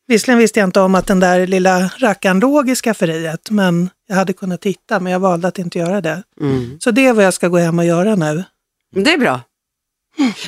Visserligen 0.07 0.38
visste 0.38 0.61
jag 0.61 0.66
inte 0.66 0.81
om 0.81 0.95
att 0.95 1.07
den 1.07 1.21
där 1.21 1.47
lilla 1.47 1.90
rackaren 1.99 2.40
låg 2.40 2.71
i 2.71 2.75
skafferiet, 2.75 3.50
men 3.50 3.90
jag 4.09 4.16
hade 4.16 4.33
kunnat 4.33 4.61
titta, 4.61 5.00
men 5.00 5.12
jag 5.12 5.21
valde 5.21 5.49
att 5.49 5.59
inte 5.59 5.78
göra 5.78 6.00
det. 6.00 6.23
Mm. 6.40 6.81
Så 6.81 6.90
det 6.90 7.07
är 7.07 7.12
vad 7.12 7.25
jag 7.25 7.35
ska 7.35 7.49
gå 7.49 7.59
hem 7.59 7.78
och 7.78 7.85
göra 7.85 8.14
nu. 8.14 8.45
Det 8.95 9.12
är 9.12 9.19
bra. 9.19 9.40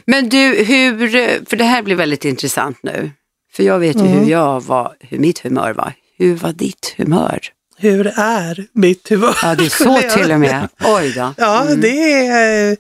Men 0.04 0.28
du, 0.28 0.38
hur, 0.64 1.09
för 1.49 1.56
det 1.56 1.64
här 1.64 1.83
blir 1.83 1.97
väldigt 1.97 2.25
intressant 2.25 2.78
nu. 2.83 3.11
För 3.52 3.62
jag 3.62 3.78
vet 3.78 3.97
ju 3.97 4.00
Mm. 4.00 4.12
hur 4.12 4.30
jag 4.30 4.61
var, 4.61 4.97
hur 5.00 5.18
mitt 5.18 5.38
humör 5.38 5.73
var. 5.73 5.92
Hur 6.18 6.35
var 6.35 6.52
ditt 6.52 6.94
humör? 6.97 7.40
Hur 7.76 8.06
är 8.16 8.66
mitt 8.73 9.09
humör? 9.09 9.37
Ja, 9.42 9.54
det 9.54 9.64
är 9.64 9.68
så 9.68 10.18
till 10.18 10.33
och 10.33 10.40
med. 10.40 10.68
Oj 10.85 11.12
då. 11.12 11.35
Ja, 11.37 11.64
det 11.76 12.26
är... 12.26 12.76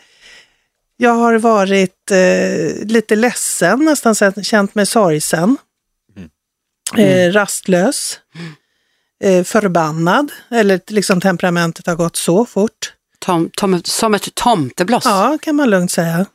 Jag 0.96 1.14
har 1.14 1.38
varit 1.38 2.10
eh, 2.10 2.86
lite 2.86 3.16
ledsen, 3.16 3.84
nästan 3.84 4.14
känt 4.42 4.74
mig 4.74 4.86
sorgsen. 4.86 5.56
Eh, 6.96 7.32
rastlös. 7.32 8.20
Eh, 9.24 9.44
förbannad, 9.44 10.32
eller 10.50 10.80
liksom 10.86 11.20
temperamentet 11.20 11.86
har 11.86 11.94
gått 11.94 12.16
så 12.16 12.46
fort. 12.46 12.92
Tom, 13.18 13.50
tom, 13.56 13.82
som 13.84 14.14
ett 14.14 14.34
tomtebloss. 14.34 15.04
Ja, 15.04 15.38
kan 15.42 15.56
man 15.56 15.70
lugnt 15.70 15.90
säga. 15.90 16.26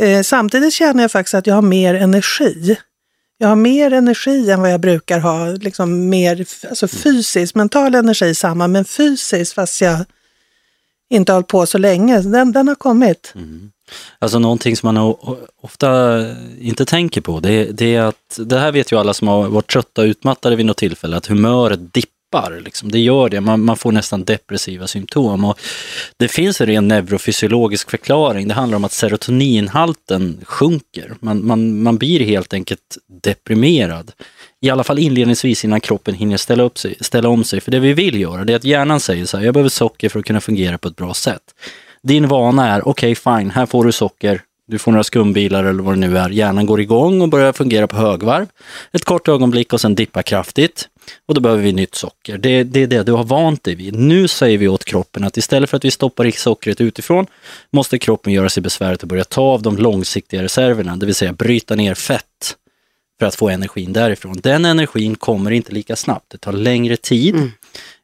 Eh, 0.00 0.22
samtidigt 0.22 0.74
känner 0.74 1.02
jag 1.02 1.12
faktiskt 1.12 1.34
att 1.34 1.46
jag 1.46 1.54
har 1.54 1.62
mer 1.62 1.94
energi. 1.94 2.76
Jag 3.38 3.48
har 3.48 3.56
mer 3.56 3.92
energi 3.92 4.50
än 4.50 4.60
vad 4.60 4.72
jag 4.72 4.80
brukar 4.80 5.18
ha, 5.18 5.46
liksom 5.46 6.08
mer 6.08 6.46
alltså 6.68 6.88
fysisk, 6.88 7.54
mental 7.54 7.94
energi 7.94 8.34
samma, 8.34 8.68
men 8.68 8.84
fysisk 8.84 9.54
fast 9.54 9.80
jag 9.80 10.04
inte 11.10 11.32
har 11.32 11.36
hållit 11.36 11.48
på 11.48 11.66
så 11.66 11.78
länge. 11.78 12.20
Den, 12.20 12.52
den 12.52 12.68
har 12.68 12.74
kommit. 12.74 13.32
Mm. 13.34 13.70
Alltså 14.18 14.38
någonting 14.38 14.76
som 14.76 14.94
man 14.94 15.14
ofta 15.62 16.20
inte 16.60 16.84
tänker 16.84 17.20
på, 17.20 17.40
det, 17.40 17.64
det 17.64 17.94
är 17.94 18.02
att, 18.02 18.38
det 18.38 18.58
här 18.58 18.72
vet 18.72 18.92
ju 18.92 18.98
alla 18.98 19.14
som 19.14 19.28
har 19.28 19.48
varit 19.48 19.70
trötta 19.70 20.02
och 20.02 20.06
utmattade 20.06 20.56
vid 20.56 20.66
något 20.66 20.76
tillfälle, 20.76 21.16
att 21.16 21.26
humöret 21.26 21.94
dippar 21.94 22.13
dippar. 22.34 22.60
Liksom. 22.60 22.90
Det 22.90 22.98
gör 22.98 23.28
det, 23.28 23.40
man, 23.40 23.64
man 23.64 23.76
får 23.76 23.92
nästan 23.92 24.24
depressiva 24.24 24.86
symptom. 24.86 25.44
Och 25.44 25.60
det 26.16 26.28
finns 26.28 26.60
en 26.60 26.66
ren 26.66 26.88
neurofysiologisk 26.88 27.90
förklaring. 27.90 28.48
Det 28.48 28.54
handlar 28.54 28.76
om 28.76 28.84
att 28.84 28.92
serotoninhalten 28.92 30.40
sjunker. 30.44 31.14
Man, 31.20 31.46
man, 31.46 31.82
man 31.82 31.96
blir 31.96 32.20
helt 32.20 32.52
enkelt 32.52 32.98
deprimerad. 33.22 34.12
I 34.60 34.70
alla 34.70 34.84
fall 34.84 34.98
inledningsvis 34.98 35.64
innan 35.64 35.80
kroppen 35.80 36.14
hinner 36.14 36.36
ställa, 36.36 36.62
upp 36.62 36.78
sig, 36.78 36.94
ställa 37.00 37.28
om 37.28 37.44
sig. 37.44 37.60
För 37.60 37.70
det 37.70 37.80
vi 37.80 37.92
vill 37.92 38.20
göra 38.20 38.44
det 38.44 38.52
är 38.52 38.56
att 38.56 38.64
hjärnan 38.64 39.00
säger 39.00 39.26
så 39.26 39.36
här, 39.36 39.44
jag 39.44 39.54
behöver 39.54 39.70
socker 39.70 40.08
för 40.08 40.18
att 40.18 40.26
kunna 40.26 40.40
fungera 40.40 40.78
på 40.78 40.88
ett 40.88 40.96
bra 40.96 41.14
sätt. 41.14 41.42
Din 42.02 42.28
vana 42.28 42.68
är, 42.68 42.88
okej 42.88 43.12
okay, 43.12 43.38
fine, 43.38 43.50
här 43.50 43.66
får 43.66 43.84
du 43.84 43.92
socker, 43.92 44.40
du 44.66 44.78
får 44.78 44.92
några 44.92 45.04
skumbilar 45.04 45.64
eller 45.64 45.82
vad 45.82 45.94
det 45.94 46.00
nu 46.08 46.18
är. 46.18 46.30
Hjärnan 46.30 46.66
går 46.66 46.80
igång 46.80 47.22
och 47.22 47.28
börjar 47.28 47.52
fungera 47.52 47.86
på 47.86 47.96
högvarv. 47.96 48.46
Ett 48.92 49.04
kort 49.04 49.28
ögonblick 49.28 49.72
och 49.72 49.80
sen 49.80 49.94
dippar 49.94 50.22
kraftigt. 50.22 50.88
Och 51.26 51.34
då 51.34 51.40
behöver 51.40 51.62
vi 51.62 51.72
nytt 51.72 51.94
socker. 51.94 52.38
Det, 52.38 52.62
det 52.62 52.82
är 52.82 52.86
det 52.86 53.02
du 53.02 53.12
har 53.12 53.24
vant 53.24 53.64
dig 53.64 53.74
vid. 53.74 53.94
Nu 53.94 54.28
säger 54.28 54.58
vi 54.58 54.68
åt 54.68 54.84
kroppen 54.84 55.24
att 55.24 55.36
istället 55.36 55.70
för 55.70 55.76
att 55.76 55.84
vi 55.84 55.90
stoppar 55.90 56.26
i 56.26 56.32
sockret 56.32 56.80
utifrån 56.80 57.26
måste 57.70 57.98
kroppen 57.98 58.32
göra 58.32 58.48
sig 58.48 58.62
besväret 58.62 59.02
att 59.02 59.08
börja 59.08 59.24
ta 59.24 59.42
av 59.42 59.62
de 59.62 59.76
långsiktiga 59.76 60.42
reserverna, 60.42 60.96
det 60.96 61.06
vill 61.06 61.14
säga 61.14 61.32
bryta 61.32 61.74
ner 61.74 61.94
fett 61.94 62.56
för 63.18 63.26
att 63.26 63.34
få 63.34 63.48
energin 63.48 63.92
därifrån. 63.92 64.36
Den 64.42 64.64
energin 64.64 65.16
kommer 65.16 65.50
inte 65.50 65.72
lika 65.72 65.96
snabbt, 65.96 66.30
det 66.30 66.38
tar 66.38 66.52
längre 66.52 66.96
tid. 66.96 67.34
Mm 67.34 67.52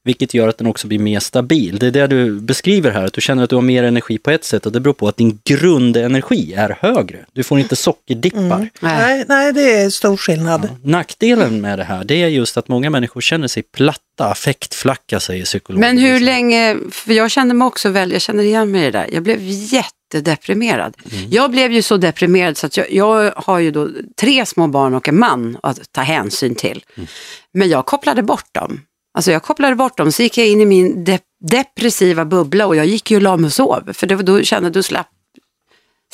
vilket 0.04 0.34
gör 0.34 0.48
att 0.48 0.58
den 0.58 0.66
också 0.66 0.86
blir 0.86 0.98
mer 0.98 1.20
stabil. 1.20 1.78
Det 1.78 1.86
är 1.86 1.90
det 1.90 2.06
du 2.06 2.40
beskriver 2.40 2.90
här, 2.90 3.04
att 3.04 3.12
du 3.12 3.20
känner 3.20 3.44
att 3.44 3.50
du 3.50 3.56
har 3.56 3.62
mer 3.62 3.82
energi 3.82 4.18
på 4.18 4.30
ett 4.30 4.44
sätt 4.44 4.66
och 4.66 4.72
det 4.72 4.80
beror 4.80 4.94
på 4.94 5.08
att 5.08 5.16
din 5.16 5.38
grundenergi 5.44 6.54
är 6.54 6.78
högre. 6.80 7.18
Du 7.32 7.42
får 7.42 7.58
inte 7.58 7.76
sockerdippar. 7.76 8.40
Mm. 8.40 8.68
Nej, 8.80 9.24
nej, 9.28 9.52
det 9.52 9.72
är 9.72 9.90
stor 9.90 10.16
skillnad. 10.16 10.64
Ja. 10.64 10.90
Nackdelen 10.90 11.60
med 11.60 11.78
det 11.78 11.84
här, 11.84 12.04
det 12.04 12.22
är 12.22 12.28
just 12.28 12.56
att 12.56 12.68
många 12.68 12.90
människor 12.90 13.20
känner 13.20 13.48
sig 13.48 13.62
platta, 13.62 14.24
affektflacka 14.24 15.20
säger 15.20 15.44
psykologer. 15.44 15.80
Men 15.80 15.98
hur 15.98 16.20
länge, 16.20 16.76
för 16.90 17.12
jag 17.12 17.30
kände 17.30 17.54
mig 17.54 17.66
också 17.66 17.88
väl, 17.88 18.12
jag 18.12 18.20
känner 18.20 18.42
igen 18.42 18.70
mig 18.70 18.82
i 18.82 18.84
det 18.84 18.98
där, 18.98 19.08
jag 19.12 19.22
blev 19.22 19.38
jättedeprimerad. 19.40 20.96
Mm. 21.12 21.30
Jag 21.30 21.50
blev 21.50 21.72
ju 21.72 21.82
så 21.82 21.96
deprimerad 21.96 22.56
så 22.56 22.66
att 22.66 22.76
jag, 22.76 22.92
jag, 22.92 23.32
har 23.36 23.58
ju 23.58 23.70
då 23.70 23.88
tre 24.20 24.46
små 24.46 24.66
barn 24.66 24.94
och 24.94 25.08
en 25.08 25.18
man 25.18 25.58
att 25.62 25.92
ta 25.92 26.00
hänsyn 26.00 26.54
till. 26.54 26.84
Mm. 26.96 27.08
Men 27.52 27.68
jag 27.68 27.86
kopplade 27.86 28.22
bort 28.22 28.48
dem. 28.52 28.80
Alltså 29.14 29.30
jag 29.32 29.42
kopplade 29.42 29.76
bort 29.76 29.96
dem, 29.96 30.12
så 30.12 30.22
gick 30.22 30.38
jag 30.38 30.46
in 30.48 30.60
i 30.60 30.66
min 30.66 31.04
de 31.04 31.18
depressiva 31.40 32.24
bubbla 32.24 32.66
och 32.66 32.76
jag 32.76 32.86
gick 32.86 33.10
ju 33.10 33.16
och 33.16 33.22
la 33.22 33.36
mig 33.36 33.46
och 33.46 33.52
sov. 33.52 33.92
För 33.92 34.06
det, 34.06 34.14
då 34.14 34.42
kände 34.42 34.70
då 34.70 34.82
släpp, 34.82 35.06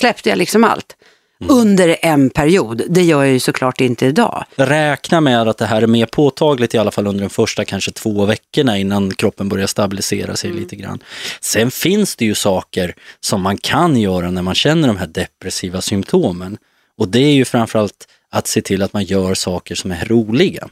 släppte 0.01 0.29
jag 0.29 0.39
liksom 0.39 0.65
allt. 0.65 0.97
Mm. 1.41 1.57
Under 1.57 1.97
en 2.03 2.31
period, 2.31 2.83
det 2.89 3.03
gör 3.03 3.25
jag 3.25 3.33
ju 3.33 3.41
såklart 3.41 3.81
inte 3.81 4.07
idag. 4.07 4.45
Räkna 4.57 5.21
med 5.21 5.49
att 5.49 5.59
det 5.59 5.67
här 5.67 5.83
är 5.83 5.87
mer 5.87 6.07
påtagligt 6.07 6.75
i 6.75 6.79
alla 6.79 6.91
fall 6.91 7.07
under 7.07 7.21
de 7.21 7.31
första 7.31 7.65
kanske 7.65 7.91
två 7.91 8.25
veckorna 8.25 8.79
innan 8.79 9.15
kroppen 9.15 9.49
börjar 9.49 9.67
stabilisera 9.67 10.37
sig 10.37 10.51
mm. 10.51 10.63
lite 10.63 10.77
grann. 10.77 10.99
Sen 11.41 11.71
finns 11.71 12.17
det 12.17 12.25
ju 12.25 12.35
saker 12.35 12.95
som 13.21 13.43
man 13.43 13.59
kan 13.59 13.97
göra 13.97 14.31
när 14.31 14.43
man 14.43 14.55
känner 14.55 14.89
de 14.89 14.97
här 14.97 15.07
depressiva 15.07 15.81
symptomen. 15.81 16.59
Och 16.99 17.09
det 17.09 17.21
är 17.21 17.33
ju 17.33 17.45
framförallt 17.45 18.09
att 18.31 18.47
se 18.47 18.63
till 18.63 18.83
att 18.83 18.93
man 18.93 19.05
gör 19.05 19.35
saker 19.35 19.75
som 19.75 19.93
är 19.93 20.05
roliga. 20.05 20.69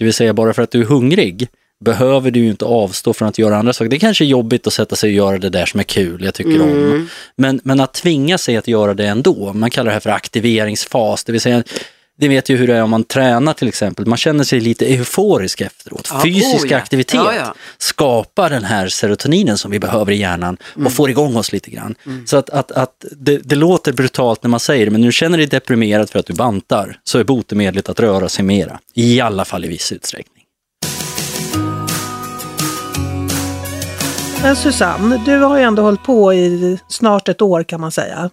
Det 0.00 0.04
vill 0.04 0.14
säga 0.14 0.34
bara 0.34 0.52
för 0.52 0.62
att 0.62 0.70
du 0.70 0.80
är 0.80 0.84
hungrig 0.84 1.48
behöver 1.84 2.30
du 2.30 2.40
ju 2.40 2.50
inte 2.50 2.64
avstå 2.64 3.12
från 3.12 3.28
att 3.28 3.38
göra 3.38 3.56
andra 3.56 3.72
saker. 3.72 3.90
Det 3.90 3.96
är 3.96 4.00
kanske 4.00 4.24
är 4.24 4.26
jobbigt 4.26 4.66
att 4.66 4.72
sätta 4.72 4.96
sig 4.96 5.08
och 5.08 5.14
göra 5.14 5.38
det 5.38 5.48
där 5.48 5.66
som 5.66 5.80
är 5.80 5.84
kul, 5.84 6.24
jag 6.24 6.34
tycker 6.34 6.54
mm. 6.54 6.92
om. 6.92 7.08
Men, 7.36 7.60
men 7.64 7.80
att 7.80 7.94
tvinga 7.94 8.38
sig 8.38 8.56
att 8.56 8.68
göra 8.68 8.94
det 8.94 9.06
ändå, 9.06 9.52
man 9.52 9.70
kallar 9.70 9.86
det 9.86 9.92
här 9.92 10.00
för 10.00 10.10
aktiveringsfas, 10.10 11.24
det 11.24 11.32
vill 11.32 11.40
säga 11.40 11.62
det 12.20 12.28
vet 12.28 12.48
ju 12.48 12.56
hur 12.56 12.66
det 12.66 12.76
är 12.76 12.82
om 12.82 12.90
man 12.90 13.04
tränar 13.04 13.52
till 13.52 13.68
exempel. 13.68 14.06
Man 14.06 14.18
känner 14.18 14.44
sig 14.44 14.60
lite 14.60 14.86
euforisk 14.86 15.60
efteråt. 15.60 16.08
Ja, 16.12 16.20
Fysisk 16.24 16.64
oh 16.64 16.70
ja. 16.70 16.76
aktivitet 16.76 17.14
ja, 17.14 17.34
ja. 17.34 17.54
skapar 17.78 18.50
den 18.50 18.64
här 18.64 18.88
serotoninen 18.88 19.58
som 19.58 19.70
vi 19.70 19.78
behöver 19.78 20.12
i 20.12 20.16
hjärnan 20.16 20.56
och 20.62 20.80
mm. 20.80 20.92
får 20.92 21.10
igång 21.10 21.36
oss 21.36 21.52
lite 21.52 21.70
grann. 21.70 21.94
Mm. 22.06 22.26
Så 22.26 22.36
att, 22.36 22.50
att, 22.50 22.72
att 22.72 23.04
det, 23.10 23.36
det, 23.36 23.56
låter 23.56 23.92
brutalt 23.92 24.42
när 24.42 24.50
man 24.50 24.60
säger 24.60 24.84
det, 24.84 24.90
men 24.90 25.02
du 25.02 25.12
känner 25.12 25.38
dig 25.38 25.46
deprimerad 25.46 26.10
för 26.10 26.18
att 26.18 26.26
du 26.26 26.32
bantar 26.32 26.98
så 27.04 27.18
är 27.18 27.24
botemedlet 27.24 27.88
att 27.88 28.00
röra 28.00 28.28
sig 28.28 28.44
mera. 28.44 28.78
I 28.94 29.20
alla 29.20 29.44
fall 29.44 29.64
i 29.64 29.68
viss 29.68 29.92
utsträckning. 29.92 30.44
Men 34.42 34.56
Susanne, 34.56 35.22
du 35.26 35.38
har 35.38 35.58
ju 35.58 35.64
ändå 35.64 35.82
hållit 35.82 36.02
på 36.02 36.34
i 36.34 36.78
snart 36.88 37.28
ett 37.28 37.42
år 37.42 37.62
kan 37.62 37.80
man 37.80 37.92
säga. 37.92 38.30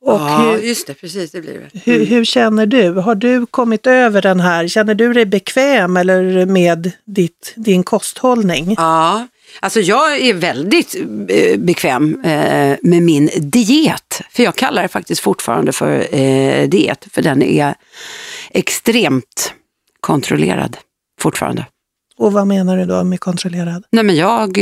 Och 0.00 0.20
ja, 0.20 0.38
hur, 0.38 0.58
just 0.62 0.86
det, 0.86 0.94
precis 0.94 1.30
det 1.30 1.40
blir 1.40 1.52
det. 1.52 1.58
Mm. 1.58 1.70
Hur, 1.84 2.04
hur, 2.06 2.24
känner 2.24 2.66
du? 2.66 2.90
Har 2.90 3.14
du 3.14 3.46
kommit 3.46 3.86
över 3.86 4.22
den 4.22 4.40
här, 4.40 4.68
känner 4.68 4.94
du 4.94 5.12
dig 5.12 5.26
bekväm 5.26 5.96
eller 5.96 6.46
med 6.46 6.92
ditt, 7.04 7.52
din 7.56 7.82
kosthållning? 7.82 8.74
Ja, 8.76 9.26
alltså 9.60 9.80
jag 9.80 10.20
är 10.20 10.34
väldigt 10.34 10.94
eh, 11.28 11.58
bekväm 11.58 12.20
eh, 12.24 12.76
med 12.82 13.02
min 13.02 13.30
diet. 13.36 14.22
För 14.30 14.42
jag 14.42 14.56
kallar 14.56 14.82
det 14.82 14.88
faktiskt 14.88 15.20
fortfarande 15.20 15.72
för 15.72 16.14
eh, 16.14 16.68
diet, 16.68 17.06
för 17.12 17.22
den 17.22 17.42
är 17.42 17.74
extremt 18.50 19.52
kontrollerad 20.00 20.76
fortfarande. 21.20 21.66
Och 22.16 22.32
vad 22.32 22.46
menar 22.46 22.76
du 22.76 22.84
då 22.84 23.04
med 23.04 23.20
kontrollerad? 23.20 23.84
Nej 23.90 24.04
men 24.04 24.16
jag 24.16 24.58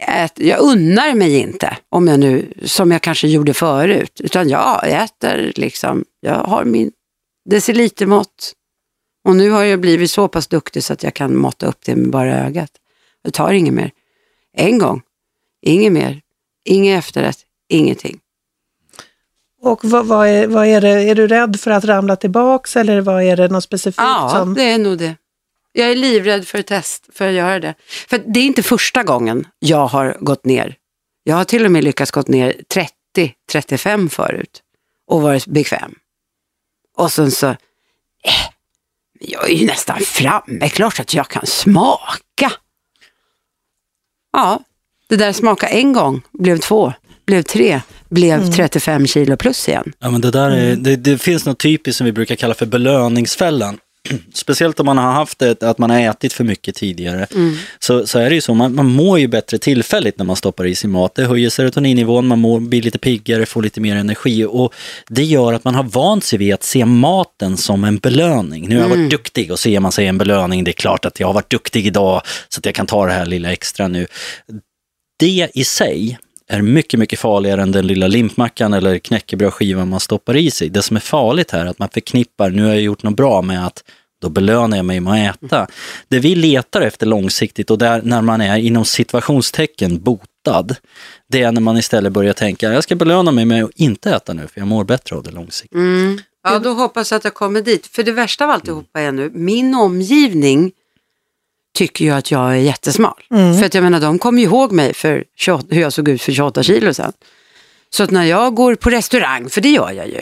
äter, 0.00 0.46
jag 0.46 0.60
unnar 0.60 1.14
mig 1.14 1.38
inte, 1.38 1.76
om 1.88 2.08
jag 2.08 2.20
nu, 2.20 2.52
som 2.64 2.90
jag 2.90 3.02
kanske 3.02 3.28
gjorde 3.28 3.54
förut, 3.54 4.20
utan 4.20 4.48
jag 4.48 4.88
äter 4.88 5.52
liksom, 5.56 6.04
jag 6.20 6.34
har 6.34 6.64
min 6.64 6.90
decilitermått. 7.50 8.52
Och 9.24 9.36
nu 9.36 9.50
har 9.50 9.64
jag 9.64 9.80
blivit 9.80 10.10
så 10.10 10.28
pass 10.28 10.46
duktig 10.46 10.84
så 10.84 10.92
att 10.92 11.02
jag 11.02 11.14
kan 11.14 11.36
måtta 11.36 11.66
upp 11.66 11.78
det 11.84 11.96
med 11.96 12.10
bara 12.10 12.46
ögat. 12.46 12.70
Jag 13.22 13.32
tar 13.34 13.52
inget 13.52 13.74
mer. 13.74 13.90
En 14.56 14.78
gång, 14.78 15.02
inget 15.62 15.92
mer, 15.92 16.20
ingen 16.64 16.98
efterrätt, 16.98 17.38
ingenting. 17.68 18.18
Och 19.62 19.84
vad, 19.84 20.06
vad, 20.06 20.28
är, 20.28 20.46
vad 20.46 20.66
är 20.66 20.80
det, 20.80 20.88
är 20.88 21.14
du 21.14 21.26
rädd 21.26 21.60
för 21.60 21.70
att 21.70 21.84
ramla 21.84 22.16
tillbaks 22.16 22.76
eller 22.76 23.00
vad 23.00 23.22
är 23.22 23.36
det 23.36 23.48
något 23.48 23.64
specifikt? 23.64 23.98
Ja, 23.98 24.34
som... 24.36 24.54
det 24.54 24.62
är 24.62 24.78
nog 24.78 24.98
det. 24.98 25.16
Jag 25.72 25.90
är 25.90 25.96
livrädd 25.96 26.48
för 26.48 26.58
ett 26.58 26.66
test, 26.66 27.08
för 27.12 27.28
att 27.28 27.34
göra 27.34 27.60
det. 27.60 27.74
För 28.08 28.18
det 28.18 28.40
är 28.40 28.44
inte 28.44 28.62
första 28.62 29.02
gången 29.02 29.46
jag 29.58 29.86
har 29.86 30.16
gått 30.20 30.44
ner. 30.44 30.76
Jag 31.24 31.36
har 31.36 31.44
till 31.44 31.64
och 31.64 31.72
med 31.72 31.84
lyckats 31.84 32.10
gått 32.10 32.28
ner 32.28 32.54
30-35 33.48 34.08
förut 34.08 34.62
och 35.06 35.22
varit 35.22 35.46
bekväm. 35.46 35.94
Och 36.96 37.12
sen 37.12 37.30
så, 37.30 37.46
eh, 37.46 37.56
jag 39.20 39.50
är 39.50 39.54
ju 39.54 39.66
nästan 39.66 40.00
framme, 40.00 40.68
klart 40.68 41.00
att 41.00 41.14
jag 41.14 41.28
kan 41.28 41.46
smaka. 41.46 42.52
Ja, 44.32 44.60
det 45.08 45.16
där 45.16 45.32
smaka 45.32 45.68
en 45.68 45.92
gång, 45.92 46.22
blev 46.32 46.58
två, 46.58 46.92
blev 47.26 47.42
tre, 47.42 47.80
blev 48.08 48.40
mm. 48.40 48.52
35 48.52 49.06
kilo 49.06 49.36
plus 49.36 49.68
igen. 49.68 49.92
Ja, 49.98 50.10
men 50.10 50.20
det, 50.20 50.30
där 50.30 50.50
är, 50.50 50.76
det, 50.76 50.96
det 50.96 51.18
finns 51.18 51.46
något 51.46 51.58
typiskt 51.58 51.98
som 51.98 52.04
vi 52.04 52.12
brukar 52.12 52.36
kalla 52.36 52.54
för 52.54 52.66
belöningsfällan. 52.66 53.78
Speciellt 54.34 54.80
om 54.80 54.86
man 54.86 54.98
har 54.98 55.12
haft 55.12 55.38
det, 55.38 55.62
att 55.62 55.78
man 55.78 55.90
har 55.90 56.00
ätit 56.00 56.32
för 56.32 56.44
mycket 56.44 56.74
tidigare, 56.74 57.26
mm. 57.34 57.56
så, 57.78 58.06
så 58.06 58.18
är 58.18 58.28
det 58.28 58.34
ju 58.34 58.40
så, 58.40 58.54
man, 58.54 58.74
man 58.74 58.86
mår 58.86 59.18
ju 59.18 59.26
bättre 59.26 59.58
tillfälligt 59.58 60.18
när 60.18 60.24
man 60.24 60.36
stoppar 60.36 60.66
i 60.66 60.74
sig 60.74 60.90
mat. 60.90 61.14
Det 61.14 61.24
höjer 61.24 61.50
serotoninnivån, 61.50 62.26
man 62.26 62.38
mår, 62.38 62.60
blir 62.60 62.82
lite 62.82 62.98
piggare, 62.98 63.46
får 63.46 63.62
lite 63.62 63.80
mer 63.80 63.96
energi 63.96 64.44
och 64.44 64.74
det 65.08 65.24
gör 65.24 65.52
att 65.52 65.64
man 65.64 65.74
har 65.74 65.84
vant 65.84 66.24
sig 66.24 66.38
vid 66.38 66.54
att 66.54 66.62
se 66.62 66.84
maten 66.84 67.56
som 67.56 67.84
en 67.84 67.98
belöning. 67.98 68.68
Nu 68.68 68.74
har 68.74 68.82
jag 68.82 68.88
varit 68.88 68.96
mm. 68.96 69.08
duktig 69.08 69.52
och 69.52 69.58
ser 69.58 69.80
man 69.80 69.92
sig 69.92 70.06
en 70.06 70.18
belöning, 70.18 70.64
det 70.64 70.70
är 70.70 70.72
klart 70.72 71.04
att 71.04 71.20
jag 71.20 71.26
har 71.26 71.34
varit 71.34 71.50
duktig 71.50 71.86
idag 71.86 72.22
så 72.48 72.58
att 72.58 72.66
jag 72.66 72.74
kan 72.74 72.86
ta 72.86 73.06
det 73.06 73.12
här 73.12 73.26
lilla 73.26 73.52
extra 73.52 73.88
nu. 73.88 74.06
Det 75.18 75.50
i 75.54 75.64
sig 75.64 76.18
är 76.56 76.62
mycket, 76.62 77.00
mycket 77.00 77.18
farligare 77.18 77.62
än 77.62 77.72
den 77.72 77.86
lilla 77.86 78.06
limpmackan 78.06 78.72
eller 78.74 78.98
knäckebrödskivan 78.98 79.88
man 79.88 80.00
stoppar 80.00 80.36
i 80.36 80.50
sig. 80.50 80.68
Det 80.68 80.82
som 80.82 80.96
är 80.96 81.00
farligt 81.00 81.50
här 81.50 81.60
är 81.60 81.66
att 81.66 81.78
man 81.78 81.88
förknippar, 81.88 82.50
nu 82.50 82.62
har 82.62 82.72
jag 82.72 82.80
gjort 82.80 83.02
något 83.02 83.16
bra 83.16 83.42
med 83.42 83.66
att 83.66 83.84
då 84.22 84.28
belönar 84.28 84.76
jag 84.76 84.86
mig 84.86 85.00
med 85.00 85.30
att 85.30 85.42
äta. 85.42 85.66
Det 86.08 86.18
vi 86.18 86.34
letar 86.34 86.80
efter 86.80 87.06
långsiktigt 87.06 87.70
och 87.70 87.78
där 87.78 88.02
när 88.02 88.22
man 88.22 88.40
är 88.40 88.56
inom 88.56 88.84
situationstecken 88.84 90.02
botad, 90.02 90.76
det 91.28 91.42
är 91.42 91.52
när 91.52 91.60
man 91.60 91.76
istället 91.76 92.12
börjar 92.12 92.32
tänka, 92.32 92.72
jag 92.72 92.84
ska 92.84 92.94
belöna 92.94 93.32
mig 93.32 93.44
med 93.44 93.64
att 93.64 93.70
inte 93.74 94.10
äta 94.10 94.32
nu 94.32 94.42
för 94.46 94.60
jag 94.60 94.68
mår 94.68 94.84
bättre 94.84 95.16
av 95.16 95.22
det 95.22 95.30
långsiktigt. 95.30 95.74
Mm. 95.74 96.20
Ja, 96.44 96.58
då 96.58 96.72
hoppas 96.72 97.10
jag 97.10 97.18
att 97.18 97.24
jag 97.24 97.34
kommer 97.34 97.60
dit. 97.60 97.86
För 97.86 98.02
det 98.02 98.12
värsta 98.12 98.44
av 98.44 98.50
alltihopa 98.50 99.00
är 99.00 99.12
nu, 99.12 99.30
min 99.34 99.74
omgivning 99.74 100.72
tycker 101.74 102.04
ju 102.04 102.10
att 102.10 102.30
jag 102.30 102.50
är 102.50 102.54
jättesmal. 102.54 103.22
Mm. 103.30 103.58
För 103.58 103.66
att 103.66 103.74
jag 103.74 103.84
menar, 103.84 104.00
de 104.00 104.18
kommer 104.18 104.42
ihåg 104.42 104.72
mig 104.72 104.94
för 104.94 105.24
28, 105.36 105.66
hur 105.70 105.80
jag 105.80 105.92
såg 105.92 106.08
ut 106.08 106.22
för 106.22 106.32
28 106.32 106.62
kilo 106.62 106.94
sedan. 106.94 107.12
Så 107.90 108.02
att 108.02 108.10
när 108.10 108.24
jag 108.24 108.54
går 108.54 108.74
på 108.74 108.90
restaurang, 108.90 109.50
för 109.50 109.60
det 109.60 109.68
gör 109.68 109.90
jag 109.90 110.08
ju, 110.08 110.20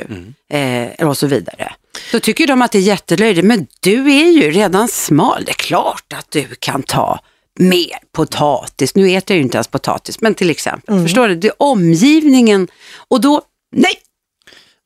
mm. 0.48 0.90
eh, 0.98 1.08
och 1.08 1.16
så 1.16 1.26
vidare, 1.26 1.72
då 2.12 2.20
tycker 2.20 2.46
de 2.46 2.62
att 2.62 2.72
det 2.72 2.78
är 2.78 2.82
jättelöjligt. 2.82 3.46
Men 3.46 3.66
du 3.80 4.12
är 4.12 4.30
ju 4.30 4.50
redan 4.50 4.88
smal, 4.88 5.44
det 5.44 5.50
är 5.50 5.54
klart 5.54 6.12
att 6.18 6.30
du 6.30 6.46
kan 6.58 6.82
ta 6.82 7.20
mer 7.58 7.98
potatis. 8.12 8.94
Nu 8.94 9.10
äter 9.10 9.34
jag 9.34 9.36
ju 9.36 9.42
inte 9.42 9.56
ens 9.56 9.68
potatis, 9.68 10.20
men 10.20 10.34
till 10.34 10.50
exempel. 10.50 10.94
Mm. 10.94 11.06
Förstår 11.06 11.28
du? 11.28 11.34
Det 11.34 11.48
är 11.48 11.62
omgivningen. 11.62 12.68
Och 13.08 13.20
då, 13.20 13.42
nej, 13.76 13.94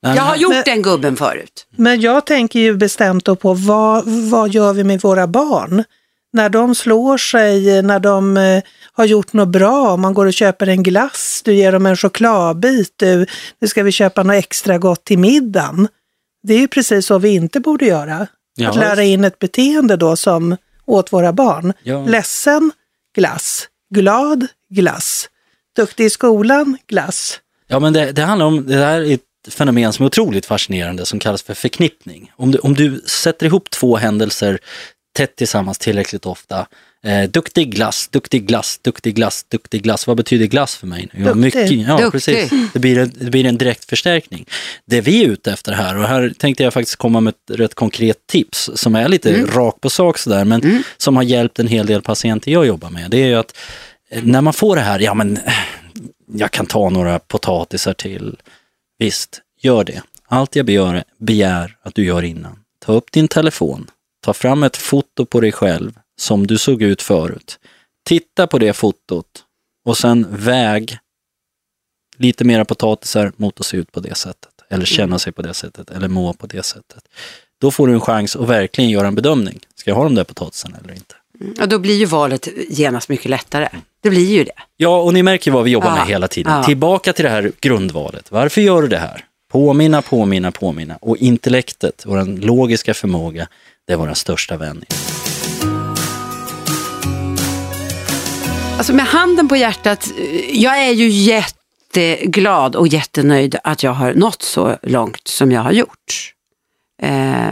jag 0.01 0.23
har 0.23 0.35
gjort 0.35 0.53
men, 0.53 0.63
den 0.65 0.81
gubben 0.81 1.15
förut. 1.15 1.67
Men 1.75 2.01
jag 2.01 2.25
tänker 2.25 2.59
ju 2.59 2.73
bestämt 2.73 3.25
då 3.25 3.35
på 3.35 3.53
vad, 3.53 4.03
vad 4.05 4.49
gör 4.49 4.73
vi 4.73 4.83
med 4.83 5.01
våra 5.01 5.27
barn? 5.27 5.83
När 6.35 6.49
de 6.49 6.75
slår 6.75 7.17
sig, 7.17 7.81
när 7.81 7.99
de 7.99 8.37
eh, 8.37 8.63
har 8.93 9.05
gjort 9.05 9.33
något 9.33 9.47
bra, 9.47 9.97
man 9.97 10.13
går 10.13 10.25
och 10.25 10.33
köper 10.33 10.67
en 10.67 10.83
glass, 10.83 11.41
du 11.45 11.53
ger 11.53 11.71
dem 11.71 11.85
en 11.85 11.95
chokladbit, 11.95 12.93
du, 12.95 13.25
nu 13.59 13.67
ska 13.67 13.83
vi 13.83 13.91
köpa 13.91 14.23
något 14.23 14.35
extra 14.35 14.77
gott 14.77 15.03
till 15.03 15.19
middagen. 15.19 15.87
Det 16.43 16.53
är 16.53 16.59
ju 16.59 16.67
precis 16.67 17.05
så 17.05 17.17
vi 17.17 17.29
inte 17.29 17.59
borde 17.59 17.85
göra. 17.85 18.27
Ja, 18.55 18.69
att 18.69 18.75
lära 18.75 19.03
in 19.03 19.23
ett 19.23 19.39
beteende 19.39 19.95
då 19.95 20.15
som 20.15 20.57
åt 20.85 21.13
våra 21.13 21.33
barn. 21.33 21.73
Ja. 21.83 22.05
Ledsen, 22.05 22.71
glass. 23.15 23.67
Glad, 23.89 24.47
glass. 24.69 25.29
Duktig 25.75 26.05
i 26.05 26.09
skolan, 26.09 26.77
glass. 26.87 27.39
Ja, 27.67 27.79
men 27.79 27.93
det, 27.93 28.11
det 28.11 28.21
handlar 28.21 28.45
om, 28.45 28.67
det 28.67 28.75
här 28.75 29.01
är 29.01 29.13
ett 29.13 29.53
fenomen 29.53 29.93
som 29.93 30.03
är 30.03 30.07
otroligt 30.07 30.45
fascinerande 30.45 31.05
som 31.05 31.19
kallas 31.19 31.43
för 31.43 31.53
förknippning. 31.53 32.31
Om 32.35 32.51
du, 32.51 32.57
om 32.57 32.73
du 32.73 33.01
sätter 33.05 33.45
ihop 33.45 33.69
två 33.69 33.97
händelser 33.97 34.59
tätt 35.15 35.35
tillsammans 35.35 35.77
tillräckligt 35.77 36.25
ofta. 36.25 36.67
Eh, 37.03 37.29
duktig 37.29 37.75
glass, 37.75 38.07
duktig 38.07 38.45
glass, 38.47 38.79
duktig 38.81 39.15
glass, 39.15 39.45
duktig 39.49 39.83
glass. 39.83 40.07
Vad 40.07 40.17
betyder 40.17 40.45
glass 40.45 40.75
för 40.75 40.87
mig? 40.87 41.09
Ja, 41.13 41.33
Duktig. 41.33 41.85
ja, 41.87 41.97
Duktig. 41.97 42.11
precis. 42.11 42.51
Det 42.73 42.79
blir, 42.79 42.97
en, 42.97 43.11
det 43.15 43.29
blir 43.31 43.45
en 43.45 43.57
direkt 43.57 43.85
förstärkning. 43.89 44.45
Det 44.85 45.01
vi 45.01 45.23
är 45.23 45.27
ute 45.29 45.51
efter 45.51 45.71
här, 45.73 45.97
och 45.97 46.07
här 46.07 46.33
tänkte 46.37 46.63
jag 46.63 46.73
faktiskt 46.73 46.95
komma 46.95 47.19
med 47.19 47.33
ett 47.33 47.59
rätt 47.59 47.75
konkret 47.75 48.27
tips 48.27 48.69
som 48.75 48.95
är 48.95 49.07
lite 49.07 49.45
rakt 49.45 49.81
på 49.81 49.89
sak 49.89 50.17
sådär, 50.17 50.45
men 50.45 50.83
som 50.97 51.15
har 51.15 51.23
hjälpt 51.23 51.59
en 51.59 51.67
hel 51.67 51.85
del 51.85 52.01
patienter 52.01 52.51
jag 52.51 52.65
jobbar 52.65 52.89
med. 52.89 53.11
Det 53.11 53.17
är 53.17 53.27
ju 53.27 53.35
att 53.35 53.57
eh, 54.09 54.23
när 54.23 54.41
man 54.41 54.53
får 54.53 54.75
det 54.75 54.81
här, 54.81 54.99
ja 54.99 55.13
men 55.13 55.37
eh, 55.37 55.53
jag 56.33 56.51
kan 56.51 56.65
ta 56.65 56.89
några 56.89 57.19
potatisar 57.19 57.93
till. 57.93 58.35
Visst, 58.99 59.41
gör 59.61 59.83
det. 59.83 60.01
Allt 60.27 60.55
jag 60.55 60.65
begär, 60.65 61.03
begär 61.19 61.75
att 61.83 61.95
du 61.95 62.05
gör 62.05 62.23
innan. 62.23 62.59
Ta 62.85 62.91
upp 62.93 63.11
din 63.11 63.27
telefon, 63.27 63.87
ta 64.25 64.33
fram 64.33 64.63
ett 64.63 64.77
foto 64.77 65.25
på 65.25 65.41
dig 65.41 65.51
själv 65.51 65.91
som 66.19 66.47
du 66.47 66.57
såg 66.57 66.81
ut 66.81 67.01
förut. 67.01 67.59
Titta 68.07 68.47
på 68.47 68.57
det 68.59 68.73
fotot 68.73 69.25
och 69.85 69.97
sen 69.97 70.27
väg 70.29 70.97
lite 72.17 72.43
mera 72.43 72.65
potatisar 72.65 73.31
mot 73.35 73.59
att 73.59 73.65
se 73.65 73.77
ut 73.77 73.91
på 73.91 73.99
det 73.99 74.15
sättet. 74.15 74.51
Eller 74.69 74.85
känna 74.85 75.19
sig 75.19 75.33
på 75.33 75.41
det 75.41 75.53
sättet, 75.53 75.89
eller 75.91 76.07
må 76.07 76.33
på 76.33 76.47
det 76.47 76.63
sättet. 76.63 77.03
Då 77.61 77.71
får 77.71 77.87
du 77.87 77.93
en 77.93 78.01
chans 78.01 78.35
att 78.35 78.47
verkligen 78.49 78.89
göra 78.89 79.07
en 79.07 79.15
bedömning. 79.15 79.59
Ska 79.75 79.91
jag 79.91 79.95
ha 79.95 80.03
de 80.03 80.15
där 80.15 80.23
potatisarna 80.23 80.77
eller 80.83 80.93
inte? 80.93 81.15
Ja, 81.57 81.65
då 81.65 81.79
blir 81.79 81.95
ju 81.95 82.05
valet 82.05 82.47
genast 82.69 83.09
mycket 83.09 83.29
lättare. 83.29 83.69
Det 84.01 84.09
blir 84.09 84.31
ju 84.31 84.43
det. 84.43 84.51
Ja, 84.77 85.01
och 85.01 85.13
ni 85.13 85.23
märker 85.23 85.51
vad 85.51 85.63
vi 85.63 85.71
jobbar 85.71 85.87
Ja, 85.89 85.95
med 85.95 86.07
hela 86.07 86.27
tiden. 86.27 86.53
ja. 86.53 86.63
Tillbaka 86.63 87.13
till 87.13 87.23
det 87.25 87.31
här 87.31 87.51
grundvalet. 87.59 88.31
Varför 88.31 88.61
gör 88.61 88.81
du 88.81 88.87
det 88.87 88.97
här? 88.97 89.25
Påminna, 89.51 90.01
påminna, 90.01 90.51
påminna. 90.51 90.97
Och 91.01 91.17
intellektet, 91.17 92.03
vår 92.05 92.25
logiska 92.41 92.93
förmåga, 92.93 93.47
det 93.87 93.93
är 93.93 93.97
vår 93.97 94.13
största 94.13 94.57
vän. 94.57 94.85
Alltså 98.77 98.93
med 98.93 99.05
handen 99.05 99.47
på 99.47 99.55
hjärtat, 99.55 100.11
eh, 100.17 100.61
jag 100.61 100.83
är 100.83 100.91
ju 100.91 101.09
jätteglad 101.09 102.75
och 102.75 102.87
jättenöjd 102.87 103.55
att 103.63 103.83
jag 103.83 103.91
har 103.91 104.13
nått 104.13 104.41
så 104.41 104.77
långt 104.81 105.27
som 105.27 105.51
jag 105.51 105.61
har 105.61 105.71
gjort. 105.71 106.33
Eh, 107.01 107.49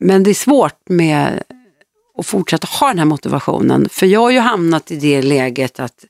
men 0.00 0.22
det 0.22 0.30
är 0.30 0.34
svårt 0.34 0.88
med 0.88 1.42
att 2.18 2.26
fortsätta 2.26 2.66
ha 2.66 2.88
den 2.88 2.98
här 2.98 3.04
motivationen. 3.04 3.88
För 3.88 4.06
jag 4.06 4.20
har 4.20 4.30
ju 4.30 4.38
hamnat 4.38 4.90
i 4.90 4.96
det 4.96 5.22
läget 5.22 5.80
att 5.80 6.04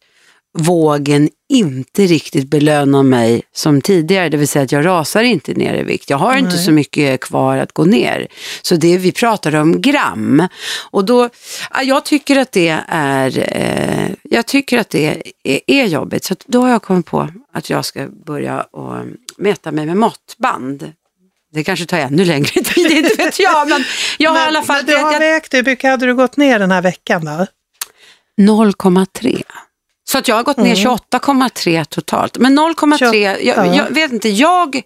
vågen 0.59 1.29
inte 1.49 2.03
riktigt 2.07 2.51
belönar 2.51 3.03
mig 3.03 3.43
som 3.55 3.81
tidigare. 3.81 4.29
Det 4.29 4.37
vill 4.37 4.49
säga 4.49 4.63
att 4.65 4.73
jag 4.73 4.87
rasar 4.87 5.23
inte 5.23 5.55
ner 5.55 5.75
i 5.75 5.83
vikt. 5.83 6.11
Jag 6.11 6.17
har 6.17 6.37
inte 6.37 6.55
Nej. 6.55 6.65
så 6.65 6.71
mycket 6.73 7.21
kvar 7.21 7.57
att 7.57 7.73
gå 7.73 7.85
ner. 7.85 8.29
Så 8.63 8.77
det 8.77 8.99
vi 8.99 9.13
pratar 9.13 9.55
om 9.55 9.81
gram. 9.81 10.49
Och 10.91 11.05
då, 11.05 11.29
ja, 11.71 11.83
jag 11.83 12.05
tycker 12.05 12.39
att 12.39 12.53
det 12.53 12.81
är, 12.89 13.39
eh, 13.39 14.15
jag 14.23 14.47
tycker 14.47 14.79
att 14.79 14.91
det 14.91 15.23
är, 15.45 15.61
är 15.67 15.85
jobbigt. 15.87 16.25
Så 16.25 16.35
då 16.47 16.61
har 16.63 16.71
jag 16.71 16.83
kommit 16.83 17.07
på 17.07 17.29
att 17.53 17.71
jag 17.71 17.85
ska 17.85 18.07
börja 18.27 18.61
och 18.63 18.97
mäta 19.37 19.73
mig 19.73 19.87
med 19.87 19.97
måttband. 19.97 20.93
Det 21.55 21.65
kanske 21.65 21.87
tar 21.87 21.99
ännu 21.99 22.25
längre 22.25 22.47
tid, 22.65 22.91
inte 22.91 23.15
vet 23.25 23.39
jag. 23.39 23.69
Men 23.69 23.85
jag 24.19 24.31
har 24.31 24.39
i 24.39 24.47
alla 24.47 24.63
fall... 24.63 24.77
men 24.77 24.87
du 24.87 24.97
har 24.97 25.13
jag- 25.13 25.21
vägt, 25.21 25.55
hur 25.55 25.63
mycket 25.65 25.91
hade 25.91 26.07
du 26.07 26.15
gått 26.15 26.37
ner 26.37 26.59
den 26.59 26.71
här 26.71 26.83
veckan 26.83 27.25
då? 27.25 27.47
0,3. 28.41 29.43
Så 30.13 30.19
att 30.19 30.29
jag 30.29 30.37
har 30.37 30.43
gått 30.43 30.57
ner 30.57 30.75
28,3 30.75 31.85
totalt. 31.85 32.39
Men 32.39 32.59
0,3, 32.59 33.15
jag, 33.43 33.57
Ja. 33.67 33.75
jag 33.77 33.91
vet 33.91 34.13
inte, 34.13 34.29
jag, 34.29 34.83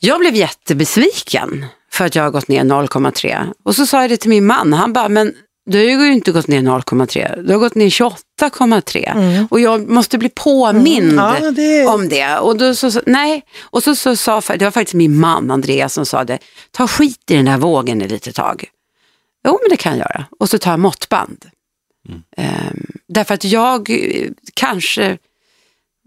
jag 0.00 0.20
blev 0.20 0.34
jättebesviken 0.34 1.66
för 1.92 2.04
att 2.06 2.14
jag 2.14 2.22
har 2.22 2.30
gått 2.30 2.48
ner 2.48 2.64
0,3. 2.64 3.52
Och 3.64 3.76
så 3.76 3.86
sa 3.86 4.00
jag 4.00 4.10
det 4.10 4.16
till 4.16 4.30
min 4.30 4.46
man, 4.46 4.72
han 4.72 4.92
bara, 4.92 5.08
men 5.08 5.32
du 5.70 5.96
har 5.96 6.04
ju 6.06 6.12
inte 6.12 6.32
gått 6.32 6.48
ner 6.48 6.60
0,3, 6.60 7.42
du 7.42 7.52
har 7.52 7.60
gått 7.60 7.74
ner 7.74 7.88
28,3. 7.88 9.46
Och 9.50 9.60
jag 9.60 9.88
måste 9.88 10.18
bli 10.18 10.28
påmind 10.28 11.12
Mm. 11.12 11.34
Ja, 11.42 11.50
det- 11.50 11.86
om 11.86 12.08
det. 12.08 12.38
Och 12.38 12.56
då 12.58 12.74
så, 12.74 12.90
så, 12.90 13.00
nej, 13.06 13.42
och 13.62 13.82
så, 13.82 13.94
så 13.96 14.16
sa, 14.16 14.40
det 14.40 14.64
var 14.64 14.70
faktiskt 14.70 14.94
min 14.94 15.20
man 15.20 15.50
Andreas 15.50 15.92
som 15.94 16.06
sa 16.06 16.24
det, 16.24 16.38
ta 16.70 16.88
skit 16.88 17.30
i 17.30 17.36
den 17.36 17.44
där 17.44 17.56
vågen 17.58 18.02
ett 18.02 18.10
litet 18.10 18.34
tag. 18.34 18.64
Jo, 19.46 19.58
men 19.62 19.70
det 19.70 19.76
kan 19.76 19.92
jag 19.92 19.98
göra. 19.98 20.24
Och 20.38 20.48
så 20.48 20.58
tar 20.58 20.70
jag 20.70 20.80
måttband. 20.80 21.44
Ehm, 22.36 22.86
därför 23.08 23.34
att 23.34 23.44
jag 23.44 23.90
kanske, 24.54 25.10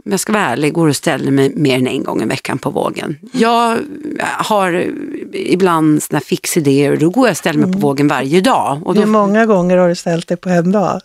om 0.06 0.12
jag 0.12 0.20
ska 0.20 0.34
vara 0.34 0.44
ärlig, 0.44 0.74
går 0.74 0.88
och 0.88 0.96
ställer 0.96 1.32
mig 1.32 1.52
mer 1.56 1.76
än 1.78 1.88
en 1.88 2.04
gång 2.04 2.22
i 2.22 2.26
veckan 2.26 2.58
på 2.60 2.70
vågen. 2.70 3.18
Jag 3.34 3.78
har 4.20 4.88
ibland 5.34 6.04
såna 6.04 6.20
fixidéer 6.20 6.92
och 6.92 6.98
då 7.00 7.10
går 7.10 7.28
jag 7.28 7.32
och 7.32 7.38
ställer 7.38 7.60
mig 7.60 7.74
på 7.74 7.80
vågen 7.80 8.08
varje 8.08 8.42
dag. 8.42 8.88
Och 8.88 8.96
då, 8.96 9.02
Hur 9.02 9.08
många 9.08 9.46
gånger 9.46 9.78
har 9.78 9.90
du 9.90 9.96
ställt 9.96 10.28
dig 10.28 10.38
på 10.38 10.50
en 10.50 10.72
dag? 10.72 11.02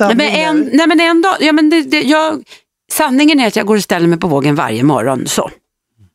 nej, 0.00 0.16
men 0.16 0.20
en, 0.20 0.70
nej 0.72 0.86
men 0.86 1.00
en 1.00 1.22
dag, 1.22 1.36
ja, 1.40 1.52
men 1.52 1.70
det, 1.70 1.82
det, 1.82 2.02
jag, 2.02 2.42
sanningen 2.92 3.40
är 3.40 3.46
att 3.46 3.56
jag 3.56 3.66
går 3.66 3.76
och 3.76 3.82
ställer 3.82 4.06
mig 4.06 4.18
på 4.18 4.26
vågen 4.28 4.54
varje 4.54 4.82
morgon. 4.82 5.26
Så, 5.26 5.50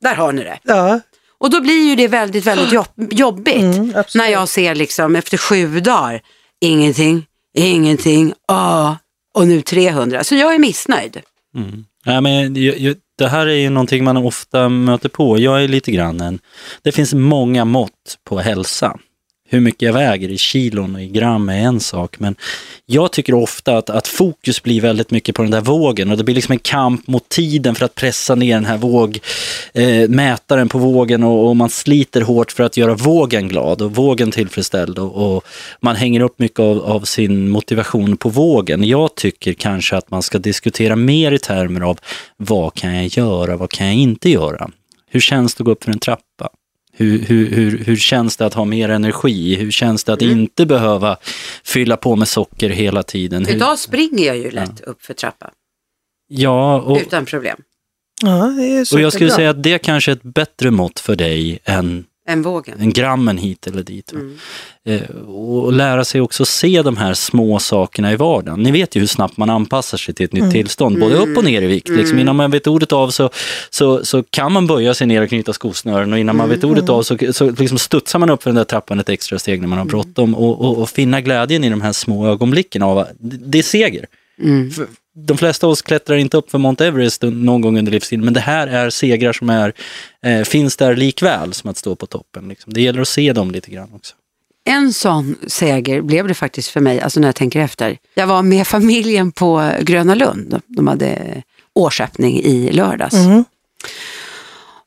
där 0.01 0.15
har 0.15 0.33
ni 0.33 0.43
det. 0.43 0.59
Ja, 0.63 0.99
Och 1.37 1.49
då 1.49 1.61
blir 1.61 1.89
ju 1.89 1.95
det 1.95 2.07
väldigt, 2.07 2.45
väldigt 2.45 2.71
jobb, 2.73 2.87
jobbigt. 3.11 3.55
Mm, 3.55 3.93
när 4.15 4.27
jag 4.27 4.49
ser 4.49 4.75
liksom 4.75 5.15
efter 5.15 5.37
sju 5.37 5.79
dagar, 5.79 6.21
ingenting, 6.61 7.25
ingenting, 7.65 8.33
ah, 8.47 8.95
och 9.33 9.47
nu 9.47 9.61
300. 9.61 10.23
Så 10.23 10.35
jag 10.35 10.55
är 10.55 10.59
missnöjd. 10.59 11.21
Mm. 11.55 11.85
Nej, 12.05 12.21
men 12.21 12.55
jag, 12.55 12.79
jag, 12.79 12.95
det 13.17 13.27
här 13.27 13.47
är 13.47 13.55
ju 13.55 13.69
någonting 13.69 14.03
man 14.03 14.17
ofta 14.17 14.69
möter 14.69 15.09
på. 15.09 15.39
Jag 15.39 15.63
är 15.63 15.67
lite 15.67 15.91
grann 15.91 16.21
en... 16.21 16.39
Det 16.81 16.91
finns 16.91 17.13
många 17.13 17.65
mått 17.65 18.17
på 18.29 18.39
hälsa. 18.39 18.97
Hur 19.49 19.59
mycket 19.59 19.81
jag 19.81 19.93
väger 19.93 20.29
i 20.29 20.37
kilon 20.37 20.95
och 20.95 21.01
i 21.01 21.07
gram 21.07 21.49
är 21.49 21.59
en 21.59 21.79
sak, 21.79 22.19
men 22.19 22.35
jag 22.85 23.11
tycker 23.11 23.33
ofta 23.33 23.77
att, 23.77 23.89
att 23.89 24.07
fokus 24.07 24.63
blir 24.63 24.81
väldigt 24.81 25.11
mycket 25.11 25.35
på 25.35 25.41
den 25.41 25.51
där 25.51 25.61
vågen 25.61 26.11
och 26.11 26.17
det 26.17 26.23
blir 26.23 26.35
liksom 26.35 26.51
en 26.51 26.59
kamp 26.59 27.07
mot 27.07 27.29
tiden 27.29 27.75
för 27.75 27.85
att 27.85 27.95
pressa 27.95 28.35
ner 28.35 28.55
den 28.55 28.65
här 28.65 28.77
våg, 28.77 29.19
eh, 29.73 30.09
mätaren 30.09 30.69
på 30.69 30.77
vågen 30.77 31.23
och, 31.23 31.49
och 31.49 31.55
man 31.55 31.69
sliter 31.69 32.21
hårt 32.21 32.51
för 32.51 32.63
att 32.63 32.77
göra 32.77 32.93
vågen 32.93 33.47
glad 33.47 33.81
och 33.81 33.95
vågen 33.95 34.31
tillfredsställd 34.31 34.99
och, 34.99 35.35
och 35.35 35.43
man 35.81 35.95
hänger 35.95 36.19
upp 36.19 36.39
mycket 36.39 36.59
av, 36.59 36.85
av 36.85 37.01
sin 37.01 37.49
motivation 37.49 38.17
på 38.17 38.29
vågen. 38.29 38.83
Jag 38.83 39.15
tycker 39.15 39.53
kanske 39.53 39.97
att 39.97 40.11
man 40.11 40.21
ska 40.21 40.37
diskutera 40.37 40.95
mer 40.95 41.31
i 41.31 41.39
termer 41.39 41.81
av 41.81 41.99
vad 42.37 42.73
kan 42.73 42.95
jag 42.95 43.07
göra, 43.07 43.57
vad 43.57 43.71
kan 43.71 43.87
jag 43.87 43.95
inte 43.95 44.29
göra? 44.29 44.69
Hur 45.09 45.19
känns 45.19 45.55
det 45.55 45.61
att 45.61 45.65
gå 45.65 45.71
upp 45.71 45.83
för 45.83 45.91
en 45.91 45.99
trappa? 45.99 46.49
Hur, 46.97 47.19
hur, 47.19 47.51
hur, 47.51 47.77
hur 47.77 47.95
känns 47.95 48.37
det 48.37 48.45
att 48.45 48.53
ha 48.53 48.65
mer 48.65 48.89
energi? 48.89 49.55
Hur 49.55 49.71
känns 49.71 50.03
det 50.03 50.13
att 50.13 50.21
inte 50.21 50.65
behöva 50.65 51.17
fylla 51.63 51.97
på 51.97 52.15
med 52.15 52.27
socker 52.27 52.69
hela 52.69 53.03
tiden? 53.03 53.45
Hur, 53.45 53.55
Idag 53.55 53.79
springer 53.79 54.25
jag 54.25 54.37
ju 54.37 54.51
lätt 54.51 54.81
upp 54.81 55.01
för 55.01 55.13
trappan 55.13 55.51
ja, 56.27 56.81
och, 56.81 56.97
utan 56.97 57.25
problem. 57.25 57.57
ja, 58.23 58.53
det 58.57 58.63
är 58.63 58.95
och 58.95 59.01
jag 59.01 59.13
skulle 59.13 59.29
säga 59.29 59.49
att 59.49 59.63
det 59.63 59.79
kanske 59.79 60.11
är 60.11 60.15
ett 60.15 60.23
bättre 60.23 60.71
mått 60.71 60.99
för 60.99 61.15
dig 61.15 61.59
än 61.63 62.05
En 62.29 62.41
vågen. 62.41 62.79
en 62.79 62.93
grammen 62.93 63.37
hit 63.37 63.67
eller 63.67 63.83
dit. 63.83 64.11
Mm. 64.11 64.37
Eh, 64.85 65.09
och 65.27 65.73
lära 65.73 66.05
sig 66.05 66.21
också 66.21 66.45
se 66.45 66.81
de 66.81 66.97
här 66.97 67.13
små 67.13 67.59
sakerna 67.59 68.11
i 68.11 68.15
vardagen. 68.15 68.63
Ni 68.63 68.71
vet 68.71 68.95
ju 68.95 68.99
hur 68.99 69.07
snabbt 69.07 69.37
man 69.37 69.49
anpassar 69.49 69.97
sig 69.97 70.13
till 70.13 70.25
ett 70.25 70.33
nytt 70.33 70.51
tillstånd, 70.51 70.99
både 70.99 71.15
upp 71.15 71.37
och 71.37 71.43
ner 71.43 71.61
i 71.61 71.67
vikt. 71.67 71.89
Liksom, 71.89 72.19
innan 72.19 72.35
man 72.35 72.51
vet 72.51 72.67
ordet 72.67 72.91
av 72.91 73.09
så, 73.09 73.29
så, 73.69 74.05
så 74.05 74.23
kan 74.23 74.51
man 74.51 74.67
böja 74.67 74.93
sig 74.93 75.07
ner 75.07 75.21
och 75.21 75.29
knyta 75.29 75.53
skosnören 75.53 76.13
och 76.13 76.19
innan 76.19 76.37
man 76.37 76.49
vet 76.49 76.63
ordet 76.63 76.89
av 76.89 77.03
så, 77.03 77.17
så 77.31 77.49
liksom 77.49 77.77
studsar 77.77 78.19
man 78.19 78.29
upp 78.29 78.43
för 78.43 78.49
den 78.49 78.55
där 78.55 78.63
trappan 78.63 78.99
ett 78.99 79.09
extra 79.09 79.39
steg 79.39 79.61
när 79.61 79.67
man 79.67 79.77
har 79.77 79.85
bråttom 79.85 80.35
och, 80.35 80.61
och, 80.61 80.77
och 80.77 80.89
finna 80.89 81.21
glädjen 81.21 81.63
i 81.63 81.69
de 81.69 81.81
här 81.81 81.93
små 81.93 82.27
ögonblicken 82.27 82.83
av 82.83 83.07
det 83.19 83.57
är 83.59 83.63
seger. 83.63 84.05
Mm. 84.41 84.71
För 84.71 84.87
de 85.25 85.37
flesta 85.37 85.67
av 85.67 85.71
oss 85.71 85.81
klättrar 85.81 86.15
inte 86.15 86.37
upp 86.37 86.51
för 86.51 86.57
Mount 86.57 86.85
Everest 86.85 87.21
någon 87.21 87.61
gång 87.61 87.77
under 87.77 87.91
livstiden, 87.91 88.25
men 88.25 88.33
det 88.33 88.39
här 88.39 88.67
är 88.67 88.89
segrar 88.89 89.33
som 89.33 89.49
är, 89.49 89.73
eh, 90.23 90.43
finns 90.43 90.77
där 90.77 90.95
likväl 90.95 91.53
som 91.53 91.69
att 91.69 91.77
stå 91.77 91.95
på 91.95 92.05
toppen. 92.05 92.47
Liksom. 92.47 92.73
Det 92.73 92.81
gäller 92.81 93.01
att 93.01 93.07
se 93.07 93.33
dem 93.33 93.51
lite 93.51 93.71
grann 93.71 93.89
också. 93.93 94.15
En 94.63 94.93
sån 94.93 95.35
seger 95.47 96.01
blev 96.01 96.27
det 96.27 96.33
faktiskt 96.33 96.69
för 96.69 96.79
mig, 96.79 97.01
alltså 97.01 97.19
när 97.19 97.27
jag 97.27 97.35
tänker 97.35 97.59
efter. 97.59 97.97
Jag 98.13 98.27
var 98.27 98.41
med 98.41 98.67
familjen 98.67 99.31
på 99.31 99.71
Gröna 99.81 100.15
Lund. 100.15 100.61
De 100.67 100.87
hade 100.87 101.43
årsöppning 101.73 102.39
i 102.39 102.71
lördags. 102.71 103.13
Mm. 103.13 103.45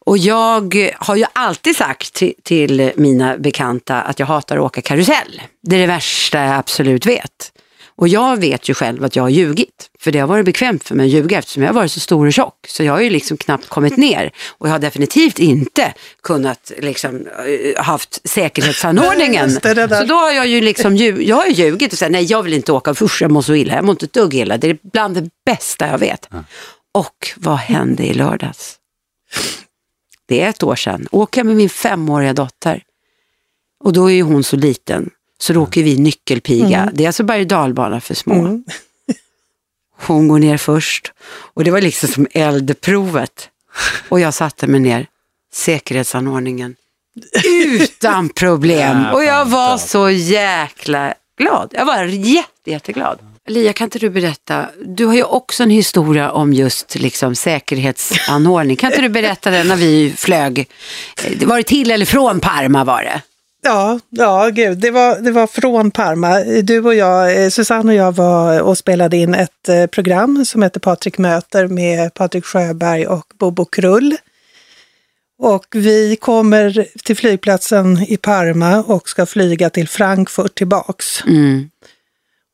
Och 0.07 0.19
jag 0.19 0.93
har 0.97 1.17
ju 1.17 1.25
alltid 1.33 1.77
sagt 1.77 2.13
till, 2.13 2.35
till 2.43 2.93
mina 2.97 3.39
bekanta 3.39 4.03
att 4.03 4.19
jag 4.19 4.27
hatar 4.27 4.57
att 4.57 4.63
åka 4.63 4.83
karusell. 4.83 5.43
Det 5.63 5.77
är 5.77 5.81
det 5.81 5.87
värsta 5.87 6.45
jag 6.45 6.55
absolut 6.55 7.07
vet. 7.07 7.53
Och 7.97 8.09
jag 8.09 8.41
vet 8.41 8.69
ju 8.69 8.75
själv 8.75 9.05
att 9.05 9.17
jag 9.17 9.23
har 9.23 9.31
ljugit. 9.31 9.90
För 10.01 10.13
det 10.13 10.19
har 10.19 10.27
varit 10.27 10.45
bekvämt 10.45 10.85
för 10.85 10.95
mig 10.95 11.07
att 11.07 11.13
ljuga 11.13 11.39
eftersom 11.39 11.63
jag 11.63 11.69
har 11.69 11.75
varit 11.75 11.93
så 11.93 12.01
stor 12.01 12.27
och 12.27 12.33
tjock. 12.33 12.67
Så 12.69 12.83
jag 12.85 12.93
har 12.93 13.01
ju 13.01 13.11
liksom 13.11 13.37
knappt 13.37 13.69
kommit 13.69 13.97
ner. 14.07 14.33
Och 14.49 14.69
jag 14.69 14.73
har 14.73 14.79
definitivt 14.79 15.39
inte 15.39 15.95
kunnat 16.23 16.73
liksom 16.79 17.27
eh, 17.77 17.83
haft 17.83 18.29
säkerhetsanordningen. 18.29 19.55
Det, 19.63 19.75
det 19.75 19.89
så 19.97 20.05
då 20.05 20.15
har 20.15 20.31
jag 20.33 20.47
ju 20.47 20.61
liksom 20.61 20.97
lju- 20.97 21.23
jag 21.23 21.37
har 21.37 21.47
ju 21.47 21.53
ljugit 21.53 21.93
och 21.93 21.99
sagt 21.99 22.13
nej 22.13 22.25
jag 22.25 22.43
vill 22.43 22.55
inte 22.55 22.73
åka, 22.73 22.91
usch 22.91 23.23
jag 23.23 23.31
mår 23.31 23.43
så 23.43 23.55
illa, 23.55 23.75
jag 23.75 23.85
mår 23.85 23.91
inte 23.93 24.05
ett 24.07 24.13
dugg 24.13 24.35
illa. 24.35 24.57
Det 24.59 24.69
är 24.71 24.79
bland 24.83 25.15
det 25.15 25.29
bästa 25.47 25.87
jag 25.89 25.99
vet. 25.99 26.29
Och 26.93 27.31
vad 27.37 27.57
hände 27.59 28.07
i 28.07 28.15
lördags? 28.15 28.77
Det 30.29 30.41
är 30.43 30.49
ett 30.49 30.63
år 30.63 30.77
sedan. 30.77 31.07
Åker 31.11 31.41
jag 31.41 31.47
med 31.47 31.57
min 31.57 31.69
femåriga 31.71 32.33
dotter. 32.33 32.83
Och 33.85 33.93
då 33.93 34.11
är 34.11 34.15
ju 34.15 34.23
hon 34.23 34.45
så 34.45 34.57
liten. 34.57 35.11
Så 35.39 35.53
då 35.53 35.63
åker 35.63 35.83
vi 35.83 35.97
nyckelpiga. 35.99 36.91
Det 36.95 37.03
är 37.05 37.09
alltså 37.09 37.23
berg 37.23 37.41
och 37.41 37.47
dalbana 37.47 38.01
för 38.01 38.15
små. 38.15 38.35
Mm. 38.35 38.65
Hon 40.07 40.29
går 40.29 40.39
ner 40.39 40.57
först. 40.57 41.13
Och 41.55 41.65
det 41.65 41.71
var 41.71 41.81
liksom 41.81 42.09
som 42.09 42.27
eldprovet. 42.33 43.49
Och 44.09 44.21
jag 44.21 44.35
satte 44.35 44.67
mig 44.67 44.81
ner. 44.81 45.07
Säkerhetsanordningen. 45.53 46.77
Utan 47.45 48.29
problem. 48.29 49.07
Och 49.13 49.25
jag 49.25 49.45
var 49.45 49.79
så 49.79 50.11
jäkla 50.11 51.15
glad. 51.39 51.71
Jag 51.73 51.85
var 51.85 52.05
jätte, 52.05 52.71
jätteglad. 52.71 53.19
Lia, 53.47 53.73
kan 53.73 53.85
inte 53.85 53.99
du 53.99 54.11
berätta? 54.11 54.67
Du 54.85 55.07
har 55.07 55.15
ju 55.15 55.23
också 55.23 55.63
en 55.63 55.71
historia 55.71 56.31
om 56.31 56.53
just 56.53 56.95
liksom, 56.95 57.35
säkerhetsanordning. 57.35 58.77
Kan 58.77 58.91
inte 58.91 59.03
du 59.03 59.09
berätta 59.09 59.51
den 59.51 59.69
när 59.69 59.77
vi 59.77 60.15
flög? 60.17 60.59
Eh, 61.25 61.47
var 61.49 61.57
det 61.57 61.63
till 61.63 61.91
eller 61.91 62.07
från 62.07 62.41
Parma 62.41 62.85
var 62.85 63.03
det? 63.03 63.23
Ja, 63.63 64.01
ja 64.11 64.51
gud, 64.53 64.79
det 64.79 64.91
var, 64.91 65.21
det 65.21 65.31
var 65.31 65.47
från 65.47 65.91
Parma. 65.91 66.41
Du 66.63 66.81
och 66.81 66.95
jag, 66.95 67.43
eh, 67.43 67.49
Susanne 67.49 67.93
och 67.93 67.99
jag 67.99 68.13
var 68.13 68.61
och 68.61 68.79
spelade 68.79 69.17
in 69.17 69.35
ett 69.35 69.69
eh, 69.69 69.87
program 69.87 70.45
som 70.45 70.63
heter 70.63 70.81
Patrik 70.81 71.19
möter 71.19 71.67
med 71.67 72.15
Patrik 72.15 72.45
Sjöberg 72.45 73.07
och 73.07 73.33
Bobo 73.39 73.65
Krull. 73.65 74.17
Och 75.39 75.67
vi 75.73 76.17
kommer 76.17 76.87
till 77.05 77.17
flygplatsen 77.17 77.99
i 78.09 78.17
Parma 78.17 78.83
och 78.83 79.09
ska 79.09 79.27
flyga 79.27 79.71
till 79.71 79.89
Frankfurt 79.89 80.55
tillbaks. 80.55 81.25
Mm. 81.25 81.71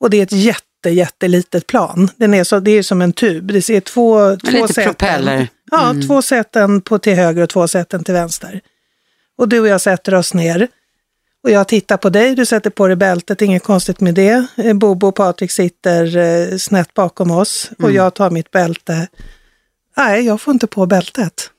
Och 0.01 0.11
det 0.11 0.17
är 0.17 0.23
ett 0.23 0.33
jätte, 0.33 0.91
jättelitet 0.91 1.67
plan. 1.67 2.09
Den 2.17 2.35
är 2.35 2.45
så, 2.45 2.61
det 2.61 2.71
är 2.71 2.83
som 2.83 3.03
en 3.03 3.13
tub. 3.13 3.47
Det 3.47 3.71
är 3.71 3.81
två, 3.81 4.37
två 4.37 4.51
Lite 4.51 4.75
säten. 4.75 4.85
propeller. 4.95 5.49
Ja, 5.71 5.95
två 6.07 6.23
säten 6.23 6.81
på 6.81 6.99
till 6.99 7.15
höger 7.15 7.43
och 7.43 7.49
två 7.49 7.69
säten 7.69 8.05
till 8.05 8.15
vänster. 8.15 8.61
Och 9.39 9.49
du 9.49 9.61
och 9.61 9.69
jag 9.69 9.81
sätter 9.81 10.15
oss 10.15 10.35
ner. 10.35 10.69
Och 11.47 11.53
jag 11.53 11.69
tittar 11.69 11.97
på 11.97 12.11
dig, 12.11 12.35
du 12.35 12.47
sätter 12.47 12.71
på 12.71 12.87
dig 12.87 12.97
bältet, 12.97 13.43
inget 13.43 13.63
konstigt 13.63 14.01
med 14.01 14.15
det. 14.15 14.47
Eh, 14.57 14.75
Bobo 14.75 15.07
och 15.07 15.15
Patrik 15.15 15.51
sitter 15.51 16.17
eh, 16.17 16.57
snett 16.59 16.95
bakom 16.95 17.31
oss 17.31 17.71
och 17.79 17.93
jag 17.93 18.15
tar 18.15 18.31
mitt 18.31 18.51
bälte. 18.51 19.09
Nej, 19.97 20.23
jag 20.23 20.41
får 20.41 20.55
inte 20.55 20.67
på 20.67 20.87
bältet. 20.87 21.51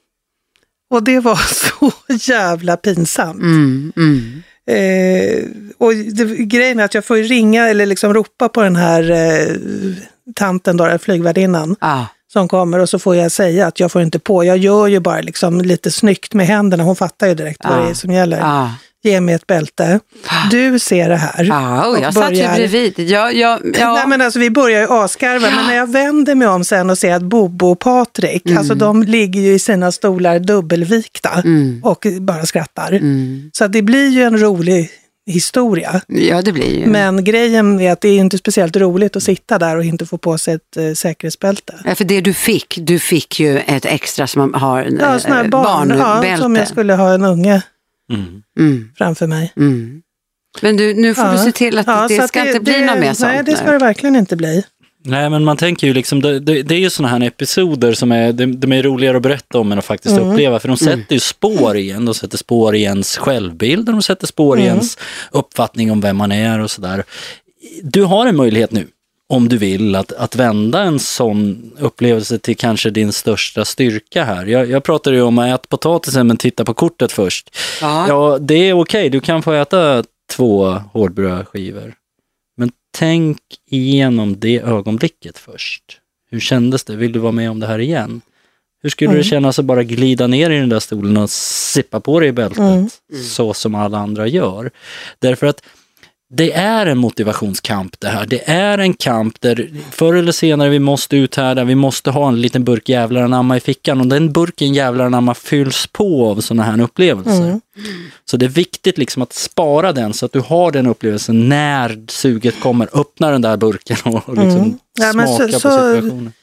Och 0.90 1.04
det 1.04 1.20
var 1.20 1.36
så 1.80 1.92
jävla 2.34 2.78
pinsamt. 2.78 3.42
Mm, 3.42 3.94
mm. 3.96 4.44
Eh, 4.70 5.44
och 5.78 5.94
det, 5.94 6.26
grejen 6.36 6.80
är 6.80 6.84
att 6.84 6.94
jag 6.94 7.06
får 7.06 7.16
ringa 7.16 7.68
eller 7.68 7.86
liksom 7.86 8.14
ropa 8.14 8.50
på 8.50 8.62
den 8.62 8.76
här 8.76 9.12
eh, 9.12 9.56
tanten, 10.36 10.78
då, 10.78 10.98
flygvärdinnan 10.98 11.76
Ah. 11.80 12.06
som 12.34 12.48
kommer 12.48 12.80
och 12.80 12.90
så 12.90 13.00
får 13.00 13.16
jag 13.16 13.32
säga 13.32 13.68
att 13.68 13.80
jag 13.80 13.92
får 13.92 14.02
inte 14.02 14.20
på. 14.20 14.44
Jag 14.44 14.58
gör 14.58 14.88
ju 14.88 15.00
bara 15.00 15.22
liksom 15.22 15.62
lite 15.62 15.92
snyggt 15.92 16.34
med 16.34 16.48
händerna. 16.48 16.84
Hon 16.84 16.96
fattar 16.96 17.28
ju 17.28 17.34
direkt 17.34 17.66
vad 17.66 17.84
det 17.84 17.90
är 17.90 17.94
som 17.94 18.12
gäller. 18.12 18.40
Ah. 18.44 18.70
Ge 19.04 19.22
mig 19.22 19.36
ett 19.36 19.48
bälte. 19.48 20.00
Du 20.52 20.80
ser 20.80 21.10
det 21.10 21.16
här. 21.16 21.44
Ja, 21.44 21.88
och 21.88 22.00
jag 22.00 22.14
satt 22.14 22.32
ju 22.32 22.36
börjar- 22.38 22.56
bredvid. 22.56 23.00
Jag, 23.00 23.36
jag, 23.36 23.60
ja. 23.80 23.94
Nej, 23.94 24.08
men 24.08 24.22
alltså, 24.22 24.40
vi 24.40 24.50
börjar 24.50 24.82
ju 24.82 24.88
asgarva, 24.90 25.50
men 25.56 25.66
när 25.68 25.76
jag 25.76 25.92
vänder 25.92 26.36
mig 26.36 26.48
om 26.48 26.64
sen 26.64 26.90
och 26.90 26.98
ser 26.98 27.14
att 27.14 27.22
Bobo 27.24 27.68
och 27.72 27.80
Patrik, 27.80 28.46
Mm. 28.46 28.58
alltså 28.58 28.76
de 28.76 29.04
ligger 29.04 29.42
ju 29.42 29.54
i 29.54 29.60
sina 29.60 29.92
stolar 29.92 30.40
dubbelvikta 30.40 31.44
och 31.84 32.08
bara 32.22 32.46
skrattar. 32.46 32.92
Mm. 32.92 33.50
Så 33.54 33.68
det 33.68 33.82
blir 33.82 34.10
ju 34.10 34.24
en 34.24 34.40
rolig 34.42 34.90
historia. 35.30 36.02
ja, 36.08 36.42
det 36.42 36.52
blir 36.54 36.80
ju. 36.80 36.86
Men 36.86 37.24
grejen 37.24 37.80
är 37.80 37.92
att 37.92 38.02
det 38.02 38.10
är 38.10 38.18
inte 38.20 38.38
speciellt 38.38 38.76
roligt 38.78 39.16
att 39.16 39.24
sitta 39.24 39.60
där 39.60 39.78
och 39.78 39.84
inte 39.84 40.06
få 40.06 40.18
på 40.18 40.38
sig 40.38 40.54
ett 40.54 40.78
eh, 40.78 40.94
säkerhetsbälte. 40.94 41.74
Ja, 41.86 41.96
för 41.96 42.04
det 42.04 42.22
du 42.22 42.34
fick, 42.34 42.78
du 42.82 43.00
fick 43.00 43.40
ju 43.40 43.60
ett 43.60 43.86
extra 43.86 44.28
som 44.28 44.54
har 44.54 44.82
en 44.84 44.98
Ja, 45.02 45.16
eh, 45.16 45.48
barn, 45.50 45.90
ja, 45.90 45.98
barnbälte. 45.98 46.42
som 46.42 46.56
jag 46.56 46.68
skulle 46.68 46.94
ha 46.94 47.14
en 47.14 47.24
unge 47.24 47.62
Mm. 48.14 48.42
mm, 48.60 48.92
framför 48.98 49.28
mig. 49.28 49.54
mm. 49.58 50.02
Men 50.62 50.78
du, 50.78 50.94
nu 50.94 51.14
får 51.14 51.26
Ja. 51.26 51.32
du 51.32 51.38
se 51.38 51.52
till 51.52 51.78
att 51.78 51.88
Ja, 51.88 52.08
det 52.08 52.20
att 52.20 52.28
ska 52.28 52.48
inte 52.48 52.60
bli 52.60 52.82
något 52.86 53.00
mer 53.00 53.14
sånt. 53.14 53.34
Nej, 53.34 53.44
det 53.44 53.56
ska 53.56 53.66
nu. 53.66 53.72
det 53.72 53.78
verkligen 53.78 54.16
inte 54.16 54.36
bli. 54.36 54.64
Nej, 55.06 55.30
men 55.30 55.44
man 55.44 55.58
tänker 55.58 55.88
ju 55.88 55.94
liksom, 55.94 56.22
det, 56.22 56.40
det, 56.40 56.62
det 56.64 56.76
är 56.76 56.80
ju 56.80 56.90
sådana 56.90 57.18
här 57.18 57.28
episoder 57.28 57.94
som 57.94 58.12
är, 58.12 58.34
de, 58.34 58.60
de 58.60 58.72
är 58.74 58.84
roligare 58.84 59.18
att 59.18 59.24
berätta 59.24 59.60
om 59.60 59.72
än 59.72 59.78
att 59.80 59.86
faktiskt 59.86 60.18
Mm. 60.18 60.30
uppleva, 60.30 60.60
för 60.60 60.68
de 60.68 60.78
sätter 60.78 61.14
ju 61.14 61.20
spår 61.20 61.78
i 61.78 61.92
en. 61.92 62.06
De 62.06 62.14
sätter 62.14 62.38
spår 62.38 62.76
i 62.76 62.82
ens 62.84 63.18
självbild 63.18 63.90
och 63.90 63.94
de 63.96 64.02
sätter 64.02 64.28
spår 64.28 64.58
i 64.60 64.62
Mm. 64.62 64.74
ens 64.74 64.98
uppfattning 65.32 65.92
om 65.92 66.02
vem 66.02 66.18
man 66.18 66.32
är 66.32 66.60
och 66.60 66.72
sådär. 66.72 67.04
Du 67.84 68.04
har 68.04 68.26
en 68.26 68.36
möjlighet 68.36 68.72
nu, 68.72 68.88
om 69.30 69.50
du 69.50 69.58
vill, 69.58 69.96
att, 69.96 70.12
att 70.12 70.36
vända 70.36 70.84
en 70.84 71.00
sån 71.00 71.72
upplevelse 71.80 72.40
till 72.40 72.58
kanske 72.58 72.90
din 72.90 73.14
största 73.14 73.66
styrka 73.66 74.24
här. 74.24 74.46
Jag, 74.46 74.70
jag 74.70 74.84
pratade 74.84 75.16
ju 75.16 75.22
om 75.22 75.40
att 75.40 75.48
äta 75.48 75.68
potatisen 75.70 76.28
men 76.28 76.38
titta 76.38 76.66
på 76.66 76.74
kortet 76.74 77.12
först. 77.12 77.58
Ja. 77.82 78.08
Ja, 78.08 78.38
det 78.42 78.70
är 78.70 78.74
okej, 78.74 79.10
du 79.10 79.20
kan 79.20 79.44
få 79.44 79.54
äta 79.54 80.04
två 80.32 80.66
hårdbrödskivor. 80.94 81.94
Men 82.58 82.72
tänk 82.98 83.38
igenom 83.70 84.40
det 84.40 84.60
ögonblicket 84.60 85.38
först. 85.38 85.84
Hur 86.30 86.40
kändes 86.40 86.84
det? 86.84 86.96
Vill 86.96 87.12
du 87.12 87.20
vara 87.20 87.32
med 87.32 87.52
om 87.52 87.60
det 87.60 87.68
här 87.68 87.80
igen? 87.80 88.22
Hur 88.82 88.90
skulle 88.90 89.14
det 89.14 89.24
kännas 89.24 89.60
att 89.60 89.66
bara 89.66 89.84
glida 89.84 90.28
ner 90.28 90.50
i 90.50 90.60
den 90.60 90.70
där 90.70 90.80
stolen 90.80 91.18
och 91.18 91.30
sippa 91.30 92.00
på 92.00 92.20
dig 92.20 92.30
i 92.30 92.32
bältet 92.32 92.62
så 93.36 93.54
som 93.54 93.76
alla 93.76 93.98
andra 93.98 94.28
gör? 94.28 94.72
Därför 95.20 95.48
att 95.48 95.62
det 96.30 96.54
är 96.54 96.86
en 96.86 96.98
motivationskamp 96.98 98.00
det 98.00 98.08
här. 98.08 98.26
Det 98.26 98.50
är 98.50 98.78
en 98.78 98.94
kamp 98.94 99.42
där 99.42 99.70
förr 99.92 100.14
eller 100.14 100.32
senare 100.32 100.70
vi 100.70 100.80
måste 100.80 101.18
uthärda, 101.18 101.64
vi 101.64 101.76
måste 101.76 102.12
ha 102.12 102.28
en 102.28 102.42
liten 102.42 102.64
burk 102.64 102.90
jävlar 102.90 103.22
anamma 103.22 103.58
i 103.58 103.60
fickan 103.60 104.02
och 104.02 104.08
den 104.08 104.32
burken 104.32 104.74
jävlar 104.74 105.06
anamma 105.06 105.34
fylls 105.34 105.88
på 105.88 106.26
av 106.30 106.42
sådana 106.42 106.64
här 106.64 106.82
upplevelser. 106.82 107.60
Så 108.26 108.38
det 108.38 108.46
är 108.46 108.50
viktigt 108.50 108.98
liksom 108.98 109.22
att 109.22 109.34
spara 109.34 109.94
den 109.94 110.14
så 110.14 110.26
att 110.26 110.34
du 110.34 110.40
har 110.40 110.72
den 110.72 110.88
upplevelsen 110.88 111.50
när 111.50 112.00
suget 112.08 112.60
kommer. 112.60 112.90
Öppna 112.94 113.32
den 113.32 113.42
där 113.42 113.58
burken 113.58 113.98
och 114.04 114.30
och 114.30 114.38
liksom 114.38 114.80
Ja, 115.00 115.14
men 115.14 115.28
så- 115.28 115.36
smaka 115.36 115.52
på 115.52 115.60
situationen. 115.60 116.34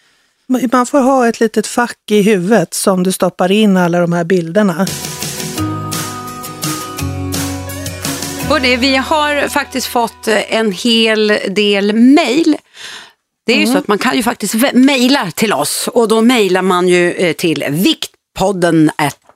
Man 0.73 0.87
får 0.87 1.01
ha 1.01 1.29
ett 1.29 1.41
litet 1.41 1.67
fack 1.67 1.99
i 2.11 2.23
huvudet 2.23 2.75
som 2.75 3.03
du 3.03 3.13
stoppar 3.13 3.53
in 3.53 3.77
alla 3.77 4.01
de 4.01 4.13
här 4.13 4.25
bilderna. 4.25 4.87
Hörrni, 8.49 8.77
vi 8.77 8.97
har 8.97 9.49
faktiskt 9.49 9.87
fått 9.87 10.29
eh, 10.29 10.55
en 10.57 10.73
hel 10.73 11.39
del 11.51 11.93
mejl. 11.93 12.57
Det 13.47 13.53
är 13.53 13.57
ju 13.59 13.67
så 13.67 13.79
att 13.79 13.89
man 13.89 13.99
kan 13.99 14.17
ju 14.17 14.23
faktiskt 14.23 14.55
mejla 14.73 15.31
till 15.31 15.53
oss 15.53 15.89
och 15.93 16.09
då 16.09 16.21
mejlar 16.23 16.63
man 16.63 16.89
ju 16.89 17.13
eh, 17.13 17.33
till 17.33 17.65
viktpodden 17.71 18.91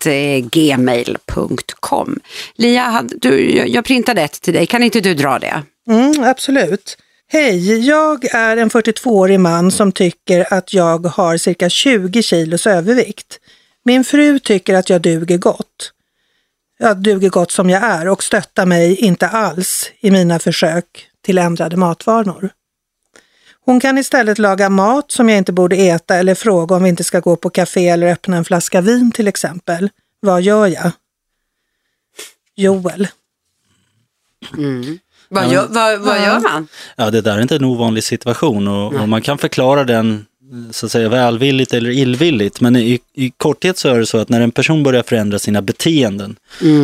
eh, 0.07 0.39
gmail.com. 0.51 2.21
Lia, 2.57 3.05
du, 3.09 3.57
jag- 3.57 3.69
jag 3.69 3.85
printade 3.85 4.23
ett 4.23 4.41
till 4.43 4.55
dig, 4.55 4.67
kan 4.67 4.83
inte 4.83 5.01
du 5.01 5.15
dra 5.15 5.39
det? 5.39 5.63
Mm, 5.91 6.25
absolut. 6.25 6.97
Hej, 7.33 7.87
jag 7.87 8.25
är 8.35 8.57
en 8.57 8.71
42-årig 8.71 9.41
man 9.41 9.71
som 9.71 9.93
tycker 9.93 10.53
att 10.55 10.73
jag 10.75 11.07
har 11.07 11.37
cirka 11.37 11.69
20 11.71 12.23
kilos 12.23 12.67
övervikt. 12.67 13.39
Min 13.85 14.05
fru 14.05 14.39
tycker 14.39 14.75
att 14.75 14.91
jag 14.91 15.01
duger 15.01 15.39
gott. 15.39 15.93
Jag 16.79 16.97
duger 17.03 17.29
gott 17.29 17.51
som 17.51 17.71
jag 17.71 17.83
är 17.83 18.09
och 18.09 18.23
stöttar 18.25 18.67
mig 18.67 18.97
inte 18.97 19.29
alls 19.29 19.91
i 20.01 20.11
mina 20.11 20.39
försök 20.39 21.09
till 21.23 21.39
ändrade 21.39 21.77
matvanor. 21.77 22.51
Hon 23.65 23.81
kan 23.81 23.99
istället 23.99 24.39
laga 24.39 24.69
mat 24.69 25.11
som 25.11 25.29
jag 25.29 25.39
inte 25.39 25.53
borde 25.53 25.77
äta 25.77 26.17
eller 26.17 26.35
fråga 26.35 26.77
om 26.77 26.83
vi 26.83 26.89
inte 26.89 27.05
ska 27.05 27.21
gå 27.21 27.37
på 27.37 27.51
café 27.51 27.89
eller 27.89 28.13
öppna 28.13 28.37
en 28.37 28.45
flaska 28.45 28.81
vin 28.81 29.13
till 29.13 29.29
exempel. 29.29 29.91
Vad 30.21 30.43
gör 30.43 30.67
jag? 30.67 30.91
Joel. 32.57 33.09
Vad, 35.29 35.53
gör, 35.53 35.67
vad, 35.69 36.01
vad 36.01 36.23
gör 36.23 36.41
man? 36.41 36.69
Ja, 36.97 37.11
det 37.11 37.21
där 37.21 37.37
är 37.37 37.43
inte 37.43 37.57
en 37.57 37.65
ovanlig 37.65 38.05
situation 38.05 38.69
och, 38.69 38.95
och 38.95 39.09
man 39.09 39.23
kan 39.23 39.39
förklara 39.39 39.85
den 39.85 40.27
så 40.71 40.87
att 40.87 40.93
säga 40.93 41.09
välvilligt 41.09 41.75
eller 41.75 41.91
illvilligt. 41.91 42.61
Men 42.61 42.77
i, 42.77 42.99
i 43.15 43.33
korthet 43.37 43.79
så 43.79 43.89
är 43.89 43.99
det 43.99 44.07
så 44.07 44.19
att 44.19 44.29
när 44.29 44.41
en 44.41 44.51
person 44.51 44.83
börjar 44.83 45.03
förändra 45.03 45.39
sina 45.39 45.63
beteenden, 45.63 46.37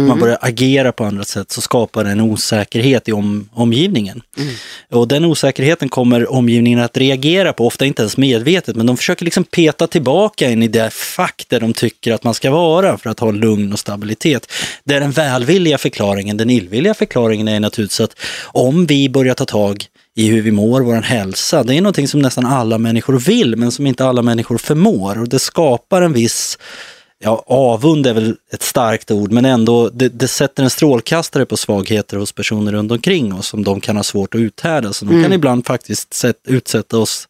man 0.09 0.20
börjar 0.20 0.38
agera 0.40 0.92
på 0.92 1.05
andra 1.05 1.24
sätt, 1.24 1.53
så 1.53 1.61
skapar 1.61 2.05
det 2.05 2.11
en 2.11 2.20
osäkerhet 2.20 3.09
i 3.09 3.12
om, 3.12 3.48
omgivningen. 3.53 4.22
Och 4.90 5.09
den 5.09 5.24
osäkerheten 5.24 5.88
kommer 5.88 6.33
omgivningen 6.33 6.81
att 6.81 6.96
reagera 6.96 7.53
på, 7.53 7.66
ofta 7.66 7.85
inte 7.87 8.03
ens 8.03 8.16
medvetet, 8.16 8.77
men 8.77 8.87
de 8.87 8.96
försöker 8.96 9.24
liksom 9.24 9.44
peta 9.44 9.87
tillbaka 9.87 10.50
in 10.50 10.62
i 10.62 10.68
det 10.68 10.90
fack 10.92 11.44
där 11.48 11.61
de 11.61 11.72
tycker 11.72 12.12
att 12.12 12.24
man 12.24 12.35
ska 12.35 12.50
vara 12.50 12.98
för 12.98 13.11
att 13.11 13.20
ha 13.20 13.31
lugn 13.31 13.72
och 13.72 13.79
stabilitet. 13.79 14.53
Det 14.85 14.94
är 14.94 15.00
den 15.00 15.12
välvilliga 15.12 15.79
förklaringen. 15.79 16.37
Den 16.37 16.50
illvilliga 16.50 16.94
förklaringen 16.94 17.48
är 17.48 17.61
naturligtvis 17.61 18.00
att 18.00 18.16
om 18.44 18.87
vi 18.87 19.09
börjar 19.09 19.35
ta 19.35 19.44
tag 19.44 19.87
i 20.14 20.29
hur 20.29 20.42
vi 20.42 20.50
mår, 20.50 20.81
vår 20.81 20.94
hälsa. 20.94 21.62
Det 21.62 21.74
är 21.74 21.81
någonting 21.81 22.09
som 22.09 22.20
nästan 22.20 22.46
alla 22.46 22.79
människor 22.79 23.18
vill 23.18 23.57
men 23.57 23.72
som 23.72 23.87
inte 23.87 24.07
alla 24.07 24.22
människor 24.22 24.59
förmår 24.59 25.20
och 25.20 25.29
det 25.29 25.38
skapar 25.38 26.03
en 26.03 26.12
viss 26.12 26.59
Ja, 27.18 27.44
avund 27.46 28.07
är 28.07 28.14
väl 28.14 28.37
ett 28.53 28.62
starkt 28.62 29.11
ord, 29.11 29.33
men 29.33 29.44
ändå 29.44 29.88
det, 29.88 30.09
det 30.09 30.29
sätter 30.29 30.62
en 30.62 30.70
strålkastare 30.70 31.46
på 31.46 31.57
svagheter 31.57 32.16
hos 32.16 32.33
personer 32.33 32.72
runt 32.72 32.92
omkring 32.92 33.35
oss 33.35 33.48
som 33.48 33.64
de 33.64 33.81
kan 33.81 33.96
ha 33.96 34.03
svårt 34.03 34.35
att 34.35 34.40
uthärda. 34.40 34.92
Så 34.92 35.05
de 35.05 35.22
kan 35.22 35.33
ibland 35.33 35.66
faktiskt 35.66 36.14
sätt, 36.14 36.37
utsätta 36.44 36.98
oss 36.98 37.29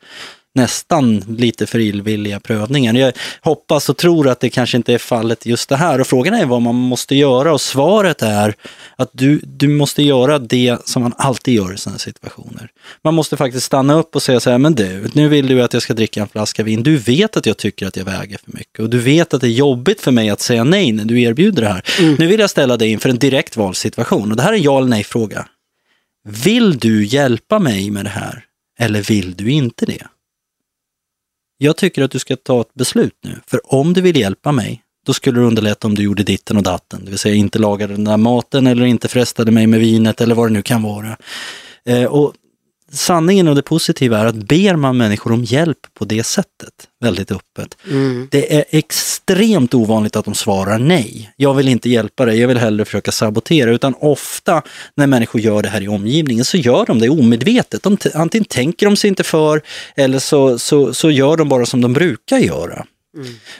nästan 0.55 1.19
lite 1.38 1.67
för 1.67 1.79
illvilliga 1.79 2.40
prövningar. 2.40 2.95
Jag 2.95 3.12
hoppas 3.40 3.88
och 3.88 3.97
tror 3.97 4.29
att 4.29 4.40
det 4.40 4.51
kanske 4.51 4.77
inte 4.77 4.95
är 4.95 4.99
fallet 4.99 5.47
just 5.47 5.69
det 5.69 5.77
här. 5.77 6.01
Och 6.01 6.07
frågan 6.07 6.35
är 6.35 6.47
vad 6.47 6.62
man 6.62 6.75
måste 6.75 7.14
göra 7.14 7.53
och 7.53 7.61
svaret 7.61 8.23
är 8.23 8.55
att 8.97 9.11
du, 9.12 9.40
du 9.45 9.69
måste 9.69 10.03
göra 10.03 10.38
det 10.38 10.88
som 10.88 11.03
man 11.03 11.14
alltid 11.17 11.55
gör 11.55 11.75
i 11.75 11.77
sådana 11.77 11.99
situationer. 11.99 12.69
Man 13.05 13.14
måste 13.14 13.37
faktiskt 13.37 13.67
stanna 13.67 13.95
upp 13.95 14.17
och 14.17 14.23
säga 14.23 14.40
så 14.40 14.51
här, 14.51 14.59
men 14.59 14.75
du, 14.75 15.11
nu 15.12 15.29
vill 15.29 15.47
du 15.47 15.62
att 15.62 15.73
jag 15.73 15.83
ska 15.83 15.95
dricka 15.95 16.21
en 16.21 16.29
flaska 16.29 16.62
vin. 16.62 16.83
Du 16.83 16.97
vet 16.97 17.37
att 17.37 17.47
jag 17.47 17.57
tycker 17.57 17.87
att 17.87 17.97
jag 17.97 18.05
väger 18.05 18.38
för 18.45 18.53
mycket 18.53 18.79
och 18.79 18.90
du 18.90 18.99
vet 18.99 19.35
att 19.35 19.40
det 19.40 19.47
är 19.47 19.51
jobbigt 19.51 20.01
för 20.01 20.11
mig 20.11 20.31
att 20.31 20.40
säga 20.40 20.64
nej 20.64 20.93
när 20.93 21.05
du 21.05 21.23
erbjuder 21.23 21.62
det 21.62 21.69
här. 21.69 21.85
Nu 22.19 22.27
vill 22.27 22.40
jag 22.40 22.51
ställa 22.51 22.77
dig 22.77 22.88
inför 22.88 23.09
en 23.09 23.19
direkt 23.19 23.57
valsituation 23.57 24.31
och 24.31 24.37
det 24.37 24.43
här 24.43 24.53
är 24.53 24.57
en 24.57 24.62
ja 24.62 24.79
eller 24.79 24.88
nej 24.88 25.05
fråga. 25.05 25.47
Vill 26.29 26.79
du 26.79 27.05
hjälpa 27.05 27.59
mig 27.59 27.90
med 27.90 28.05
det 28.05 28.11
här 28.11 28.45
eller 28.79 29.03
vill 29.03 29.35
du 29.35 29.51
inte 29.51 29.87
det? 29.87 30.07
Jag 31.64 31.77
tycker 31.77 32.03
att 32.03 32.11
du 32.11 32.18
ska 32.18 32.37
ta 32.37 32.61
ett 32.61 32.74
beslut 32.74 33.18
nu, 33.22 33.40
för 33.46 33.74
om 33.74 33.92
du 33.92 34.00
vill 34.00 34.16
hjälpa 34.16 34.53
mig, 34.53 34.83
då 35.07 35.12
skulle 35.12 35.40
det 35.40 35.46
underlätta 35.46 35.87
om 35.87 35.94
du 35.94 36.03
gjorde 36.03 36.22
ditten 36.22 36.57
och 36.57 36.62
datten, 36.62 37.05
det 37.05 37.11
vill 37.11 37.18
säga 37.18 37.35
inte 37.35 37.59
lagade 37.59 37.94
den 37.94 38.05
där 38.05 38.16
maten 38.16 38.66
eller 38.66 38.85
inte 38.85 39.09
frestade 39.09 39.50
mig 39.50 39.66
med 39.66 39.81
vinet 39.81 40.20
eller 40.20 40.35
vad 40.35 40.48
det 40.48 40.53
nu 40.53 40.62
kan 40.62 40.83
vara. 40.83 41.16
Eh, 41.85 42.05
och 42.05 42.33
sanningen 42.94 43.48
och 43.48 43.54
det 43.54 43.62
positiva 43.62 44.18
är 44.18 44.26
att 44.26 44.35
ber 44.35 44.76
man 44.76 44.96
människor 44.96 45.33
om 45.33 45.44
hjälp 45.44 45.78
på 45.94 46.04
det 46.04 46.24
sättet, 46.24 46.72
väldigt 47.00 47.33
öppet, 47.33 47.76
det 48.30 48.57
är 48.57 48.64
extremt 48.70 49.74
ovanligt 49.74 50.16
att 50.16 50.24
de 50.24 50.35
svarar 50.35 50.78
nej. 50.78 51.33
Jag 51.37 51.54
vill 51.54 51.68
inte 51.68 51.90
hjälpa 51.90 52.24
dig, 52.24 52.40
jag 52.40 52.48
vill 52.48 52.59
hellre 52.59 52.85
försöka 52.85 53.12
sabotera, 53.12 53.70
utan 53.70 53.94
ofta 54.00 54.62
när 54.96 55.07
människor 55.07 55.40
gör 55.40 55.62
det 55.62 55.68
här 55.68 55.80
i 55.80 55.88
omgivningen 55.88 56.44
så 56.44 56.57
gör 56.57 56.87
de 56.87 56.98
det 56.98 57.09
omedvetet. 57.09 57.83
De 57.83 57.96
antingen 58.14 58.44
tänker 58.44 58.87
de 58.87 58.96
sig 58.96 59.09
inte 59.09 59.24
för 59.24 59.62
eller 59.96 60.18
så, 60.18 60.59
så, 60.59 60.94
så 60.94 61.11
gör 61.11 61.37
de 61.37 61.48
bara 61.48 61.66
som 61.66 61.80
de 61.80 61.92
brukar 61.92 62.38
göra. 62.38 62.87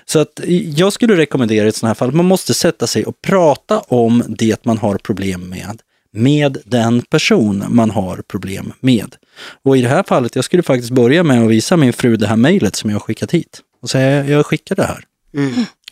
Så 0.05 0.19
att 0.19 0.41
jag 0.77 0.93
skulle 0.93 1.17
rekommendera 1.17 1.67
i 1.67 1.69
ett 1.69 1.77
sådant 1.77 1.99
här 1.99 2.07
fall, 2.07 2.13
man 2.13 2.25
måste 2.25 2.55
sätta 2.55 2.87
sig 2.87 3.05
och 3.05 3.23
prata 3.23 3.79
om 3.79 4.23
det 4.29 4.65
man 4.65 4.79
har 4.79 4.99
problem 4.99 5.49
med, 5.49 5.83
med 6.15 6.59
den 6.65 7.03
person 7.03 7.65
man 7.69 7.91
har 7.91 8.17
problem 8.17 8.73
med. 8.81 9.17
Och 9.63 9.77
i 9.77 9.83
det 9.83 9.89
här 9.89 10.03
fallet, 10.03 10.37
jag 10.37 10.45
skulle 10.45 10.63
faktiskt 10.63 10.91
börja 10.91 11.23
med 11.23 11.43
att 11.43 11.51
visa 11.51 11.77
min 11.77 11.93
fru 11.93 12.17
det 12.17 12.27
här 12.27 12.37
mejlet 12.37 12.77
som 12.77 12.91
jag 12.91 12.95
har 12.95 13.01
skickat 13.01 13.31
hit. 13.31 13.61
Och 13.83 13.91
säga, 13.91 14.27
jag 14.27 14.47
skickar 14.47 14.77
det 14.77 14.85
här. 14.85 15.05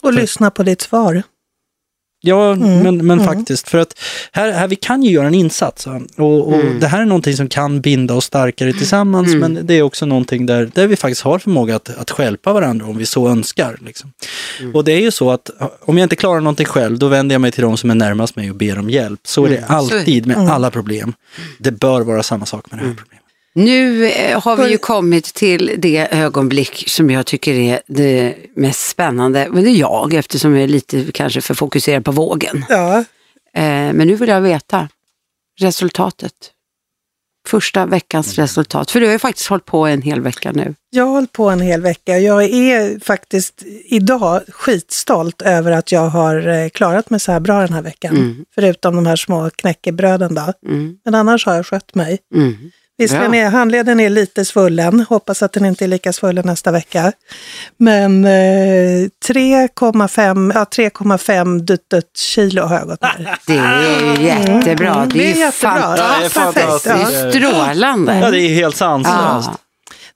Och 0.03 0.13
lyssna 0.13 0.51
på 0.51 0.63
ditt 0.63 0.81
svar. 0.81 1.23
Ja, 2.25 2.55
men, 2.55 3.07
men 3.07 3.25
faktiskt, 3.25 3.69
för 3.69 3.79
att 3.79 3.99
här, 4.33 4.53
här 4.53 4.69
vi 4.69 4.77
kan 4.77 5.03
ju 5.03 5.11
göra 5.11 5.27
en 5.27 5.35
insats. 5.35 5.87
Och, 6.17 6.49
och 6.49 6.65
Det 6.81 6.87
här 6.87 7.01
är 7.01 7.05
någonting 7.05 7.37
som 7.37 7.49
kan 7.49 7.81
binda 7.81 8.15
oss 8.15 8.25
starkare 8.25 8.73
tillsammans, 8.73 9.35
men 9.35 9.59
det 9.67 9.75
är 9.75 9.83
också 9.83 10.07
någonting 10.07 10.47
där, 10.47 10.71
där 10.75 10.87
vi 10.87 10.97
faktiskt 10.97 11.23
har 11.23 11.39
förmåga 11.39 11.77
att, 11.77 11.97
att 11.99 12.11
stjälpa 12.11 12.53
varandra 12.53 12.87
om 12.87 12.99
vi 12.99 13.07
så 13.07 13.29
önskar. 13.29 13.79
Liksom. 13.81 14.13
Och 14.75 14.85
det 14.85 14.93
är 14.93 15.01
ju 15.01 15.11
så 15.11 15.31
att 15.31 15.51
om 15.81 15.99
jag 15.99 16.05
inte 16.05 16.17
klarar 16.17 16.41
någonting 16.41 16.67
själv, 16.67 16.99
då 16.99 17.09
vänder 17.09 17.35
jag 17.35 17.41
mig 17.41 17.53
till 17.53 17.63
de 17.63 17.77
som 17.77 17.91
är 17.91 17.95
närmast 17.95 18.37
mig 18.37 18.51
och 18.51 18.57
ber 18.57 18.79
om 18.79 18.91
hjälp. 18.91 19.21
Så 19.25 19.45
är 19.45 19.51
det 19.51 19.65
alltid 19.67 20.27
med 20.27 20.37
alla 20.51 20.71
problem. 20.71 21.15
Det 21.59 21.71
bör 21.71 22.01
vara 22.01 22.23
samma 22.23 22.47
sak 22.47 22.71
med 22.71 22.81
det 22.81 22.87
här 22.87 22.95
problemet. 22.95 23.22
Nu 23.55 24.07
eh, 24.07 24.41
har 24.41 24.57
vi 24.57 24.71
ju 24.71 24.79
kommit 24.79 25.25
till 25.25 25.75
det 25.79 26.09
ögonblick 26.11 26.85
som 26.89 27.11
jag 27.11 27.27
tycker 27.27 27.55
är 27.55 27.81
det 27.87 28.35
mest 28.57 28.89
spännande. 28.89 29.49
Men 29.51 29.65
det 29.65 29.71
är 29.71 29.81
jag 29.81 30.15
eftersom 30.15 30.55
jag 30.55 30.63
är 30.63 30.69
lite 30.69 31.13
kanske 31.15 31.41
för 31.41 31.55
fokuserad 31.55 32.05
på 32.05 32.13
vågen. 32.13 32.65
Ja, 32.69 33.05
Eh, 33.55 33.63
men 33.93 34.07
nu 34.07 34.15
vill 34.15 34.29
jag 34.29 34.41
veta 34.41 34.89
resultatet. 35.61 36.33
Första 37.49 37.87
veckans 37.87 38.39
resultat. 38.39 38.91
För 38.91 39.01
du 39.01 39.07
har 39.07 39.13
ju 39.13 39.19
faktiskt 39.19 39.49
hållit 39.49 39.65
på 39.65 39.87
en 39.87 40.03
hel 40.03 40.21
vecka 40.21 40.53
nu. 40.53 40.75
jag 40.91 41.05
har 41.05 41.11
hållit 41.13 41.33
på 41.33 41.51
en 41.51 41.61
hel 41.61 41.81
vecka. 41.83 42.19
Jag 42.19 42.45
är 42.45 43.01
faktiskt 43.05 43.63
idag 43.85 44.43
skitstolt 44.49 45.43
över 45.43 45.73
att 45.73 45.93
jag 45.93 46.09
har 46.09 46.49
eh, 46.49 46.69
klarat 46.69 47.11
mig 47.11 47.21
så 47.21 47.33
här 47.33 47.41
bra 47.41 47.61
den 47.61 47.73
här 47.73 47.83
veckan. 47.83 48.47
Förutom 48.55 48.97
de 48.97 49.07
här 49.07 49.17
små 49.17 49.51
knäckebröden 49.51 50.35
då. 50.35 50.53
Mm. 50.67 50.99
Men 51.05 51.15
annars 51.15 51.47
har 51.47 51.55
jag 51.55 51.67
skött 51.67 51.95
mig. 51.95 52.19
Mm. 52.35 52.71
Visserligen 52.99 53.31
Bra. 53.31 53.41
är 53.41 53.51
handleden 53.51 54.01
är 54.01 54.11
lite 54.11 54.45
svullen, 54.45 55.07
hoppas 55.09 55.43
att 55.43 55.53
den 55.53 55.65
inte 55.65 55.85
är 55.85 55.89
lika 55.89 56.13
svullen 56.13 56.47
nästa 56.47 56.71
vecka. 56.71 57.13
Men 57.77 58.25
eh, 58.25 58.29
3,5 58.29 60.53
ja, 60.55 60.65
3,5 60.65 61.59
duttet 61.59 62.17
kilo 62.17 62.63
har 62.63 62.77
jag 62.79 62.89
gått 62.89 63.03
ner. 63.03 63.37
Det 63.47 63.59
är 63.59 64.17
ju 64.17 64.23
jättebra. 64.25 64.95
Det 64.95 65.19
är, 65.19 65.27
Det 65.33 65.33
är 65.33 65.39
jättebra. 65.39 65.97
fantastiskt. 65.97 66.37
Ja, 66.37 66.53
perfekt, 66.53 66.87
ja. 66.87 66.95
Det 66.95 67.01
är 67.21 67.31
strålande. 67.31 68.19
Ja, 68.19 68.31
det 68.31 68.41
är 68.41 68.55
helt 68.55 68.77
sanslöst. 68.77 69.51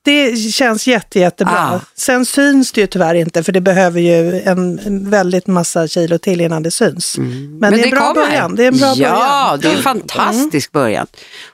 Ja. 0.07 0.13
Det 0.31 0.37
känns 0.37 0.87
jätte, 0.87 1.19
jättebra. 1.19 1.53
Ah. 1.73 1.79
Sen 1.95 2.25
syns 2.25 2.71
det 2.71 2.81
ju 2.81 2.87
tyvärr 2.87 3.15
inte 3.15 3.43
för 3.43 3.51
det 3.51 3.61
behöver 3.61 4.01
ju 4.01 4.41
en, 4.41 4.79
en 4.79 5.09
väldigt 5.09 5.47
massa 5.47 5.87
kilo 5.87 6.17
till 6.17 6.41
innan 6.41 6.63
det 6.63 6.71
syns. 6.71 7.17
Men, 7.17 7.59
det 7.73 7.79
är 7.79 7.83
en 7.83 7.89
bra 7.89 7.99
kommer. 7.99 8.13
början. 8.27 8.55
Det 8.55 8.63
är 8.63 8.67
en 8.67 8.77
bra 8.77 8.93
ja, 8.95 9.09
början. 9.09 9.59
det 9.61 9.67
är 9.67 9.77
en 9.77 9.83
fantastisk 9.83 10.71
början. 10.71 11.07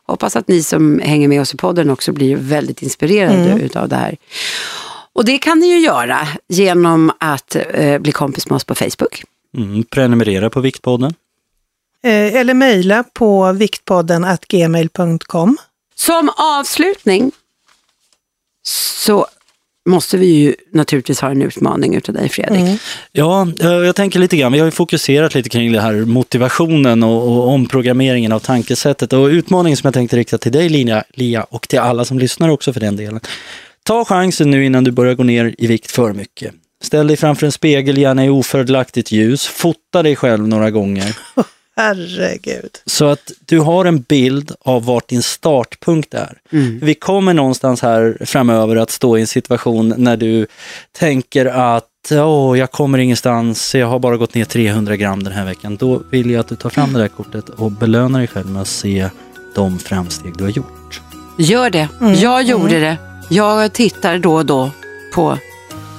Hoppas 0.08 0.36
att 0.36 0.48
ni 0.48 0.64
som 0.64 1.00
hänger 1.00 1.28
med 1.28 1.42
oss 1.42 1.54
i 1.54 1.58
podden 1.58 1.90
också 1.90 2.12
blir 2.12 2.36
väldigt 2.36 2.82
inspirerade 2.82 3.34
Mm. 3.44 3.62
utav 3.62 3.90
det 3.90 3.96
här. 3.96 4.18
Och 5.14 5.26
det 5.26 5.38
kan 5.38 5.60
ni 5.60 5.68
ju 5.68 5.80
göra 5.80 6.28
genom 6.50 7.12
att 7.20 7.56
eh, 7.74 8.00
bli 8.00 8.12
kompis 8.12 8.50
med 8.50 8.56
oss 8.56 8.64
på 8.64 8.76
Facebook. 8.76 9.24
Mm, 9.58 9.84
prenumerera 9.84 10.50
på 10.50 10.60
Viktpodden. 10.60 11.14
Eh, 12.04 12.36
eller 12.36 12.54
mejla 12.54 13.04
på 13.14 13.52
viktpodden 13.52 14.26
gmail.com. 14.50 15.58
Som 15.96 16.30
avslutning 16.38 17.32
så 18.64 19.28
måste 19.90 20.18
vi 20.18 20.26
ju 20.26 20.56
naturligtvis 20.72 21.22
ha 21.22 21.32
en 21.32 21.42
utmaning 21.42 21.96
utav 21.96 22.16
dig 22.16 22.30
Fredrik. 22.30 22.62
Mm. 22.62 22.78
Ja, 23.12 23.48
eh, 23.62 23.68
jag 23.68 23.96
tänker 23.96 24.20
lite 24.20 24.38
grann, 24.38 24.52
vi 24.52 24.60
har 24.60 24.66
ju 24.66 24.72
fokuserat 24.72 25.36
lite 25.36 25.50
kring 25.50 25.72
det 25.72 25.82
här 25.82 25.94
motivationen 25.94 27.04
och, 27.04 27.28
och 27.28 27.48
omprogrammeringen 27.48 28.32
av 28.32 28.40
tankesättet 28.40 29.14
och 29.14 29.28
utmaningen 29.28 29.78
som 29.78 29.88
jag 29.88 29.94
tänkte 29.94 30.18
rikta 30.18 30.38
till 30.38 30.52
dig 30.52 30.70
Lina, 30.70 31.04
Lia 31.14 31.44
och 31.44 31.68
till 31.68 31.80
alla 31.80 32.06
som 32.06 32.20
lyssnar 32.20 32.50
också 32.50 32.74
för 32.74 32.80
den 32.80 32.96
delen. 32.96 33.20
Ta 33.84 34.06
chansen 34.06 34.52
nu 34.52 34.66
innan 34.66 34.84
du 34.84 34.92
börjar 34.92 35.14
gå 35.14 35.24
ner 35.24 35.56
i 35.58 35.68
vikt 35.68 35.92
för 35.92 36.14
mycket. 36.14 36.54
Ställ 36.84 37.08
dig 37.08 37.18
framför 37.18 37.46
en 37.46 37.52
spegel, 37.52 37.98
gärna 37.98 38.26
i 38.26 38.30
ofördelaktigt 38.30 39.12
ljus. 39.12 39.48
Fota 39.48 40.04
dig 40.04 40.16
själv 40.16 40.48
några 40.48 40.72
gånger. 40.72 41.18
Herregud. 41.76 42.70
Så 42.86 43.06
att 43.06 43.32
du 43.46 43.60
har 43.60 43.86
en 43.86 44.02
bild 44.02 44.52
av 44.62 44.86
vart 44.86 45.08
din 45.08 45.24
startpunkt 45.24 46.14
är. 46.14 46.38
Vi 46.82 46.94
kommer 46.96 47.34
någonstans 47.34 47.82
här 47.82 48.18
framöver 48.26 48.76
att 48.76 48.92
stå 48.92 49.18
i 49.18 49.22
en 49.22 49.28
situation 49.28 49.94
när 49.98 50.18
du 50.18 50.48
tänker 50.92 51.46
att 51.46 51.90
Åh, 52.12 52.60
jag 52.60 52.72
kommer 52.72 52.98
ingenstans, 52.98 53.76
jag 53.76 53.88
har 53.88 54.00
bara 54.00 54.18
gått 54.18 54.34
ner 54.36 54.46
300 54.46 54.96
gram 54.96 55.24
den 55.24 55.34
här 55.34 55.46
veckan. 55.46 55.76
Då 55.76 56.02
vill 56.12 56.30
jag 56.32 56.40
att 56.40 56.48
du 56.48 56.56
tar 56.56 56.70
fram 56.70 56.94
det 56.94 57.00
där 57.00 57.08
kortet 57.08 57.50
och 57.50 57.72
belönar 57.72 58.20
dig 58.20 58.28
själv 58.28 58.50
med 58.50 58.62
att 58.62 58.68
se 58.68 59.10
de 59.56 59.80
framsteg 59.80 60.38
du 60.38 60.44
har 60.44 60.52
gjort. 60.52 61.02
Gör 61.38 61.70
det. 61.70 61.88
Mm. 62.02 62.14
Jag 62.14 62.44
gjorde 62.44 62.80
det. 62.80 62.98
Jag 63.30 63.74
tittar 63.74 64.18
då 64.18 64.34
och 64.36 64.46
då 64.46 64.72
på, 65.16 65.38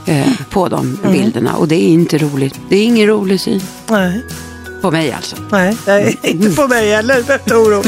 eh, 0.06 0.28
på 0.50 0.68
de 0.68 0.98
Mm. 1.04 1.12
bilderna 1.12 1.56
och 1.56 1.68
det 1.68 1.74
är 1.84 1.88
inte 1.88 2.18
roligt. 2.18 2.60
Det 2.68 2.76
är 2.76 2.84
ingen 2.84 3.06
rolig 3.06 3.40
syn. 3.40 3.60
Nej, 3.88 4.22
På 4.84 4.90
mig 4.90 5.12
alltså. 5.12 5.36
nej, 5.86 6.18
är 6.22 6.30
inte 6.30 6.56
på 6.56 6.68
mig 6.68 6.90
heller. 6.90 7.22
Vet 7.22 7.46
du, 7.46 7.54
oro. 7.54 7.82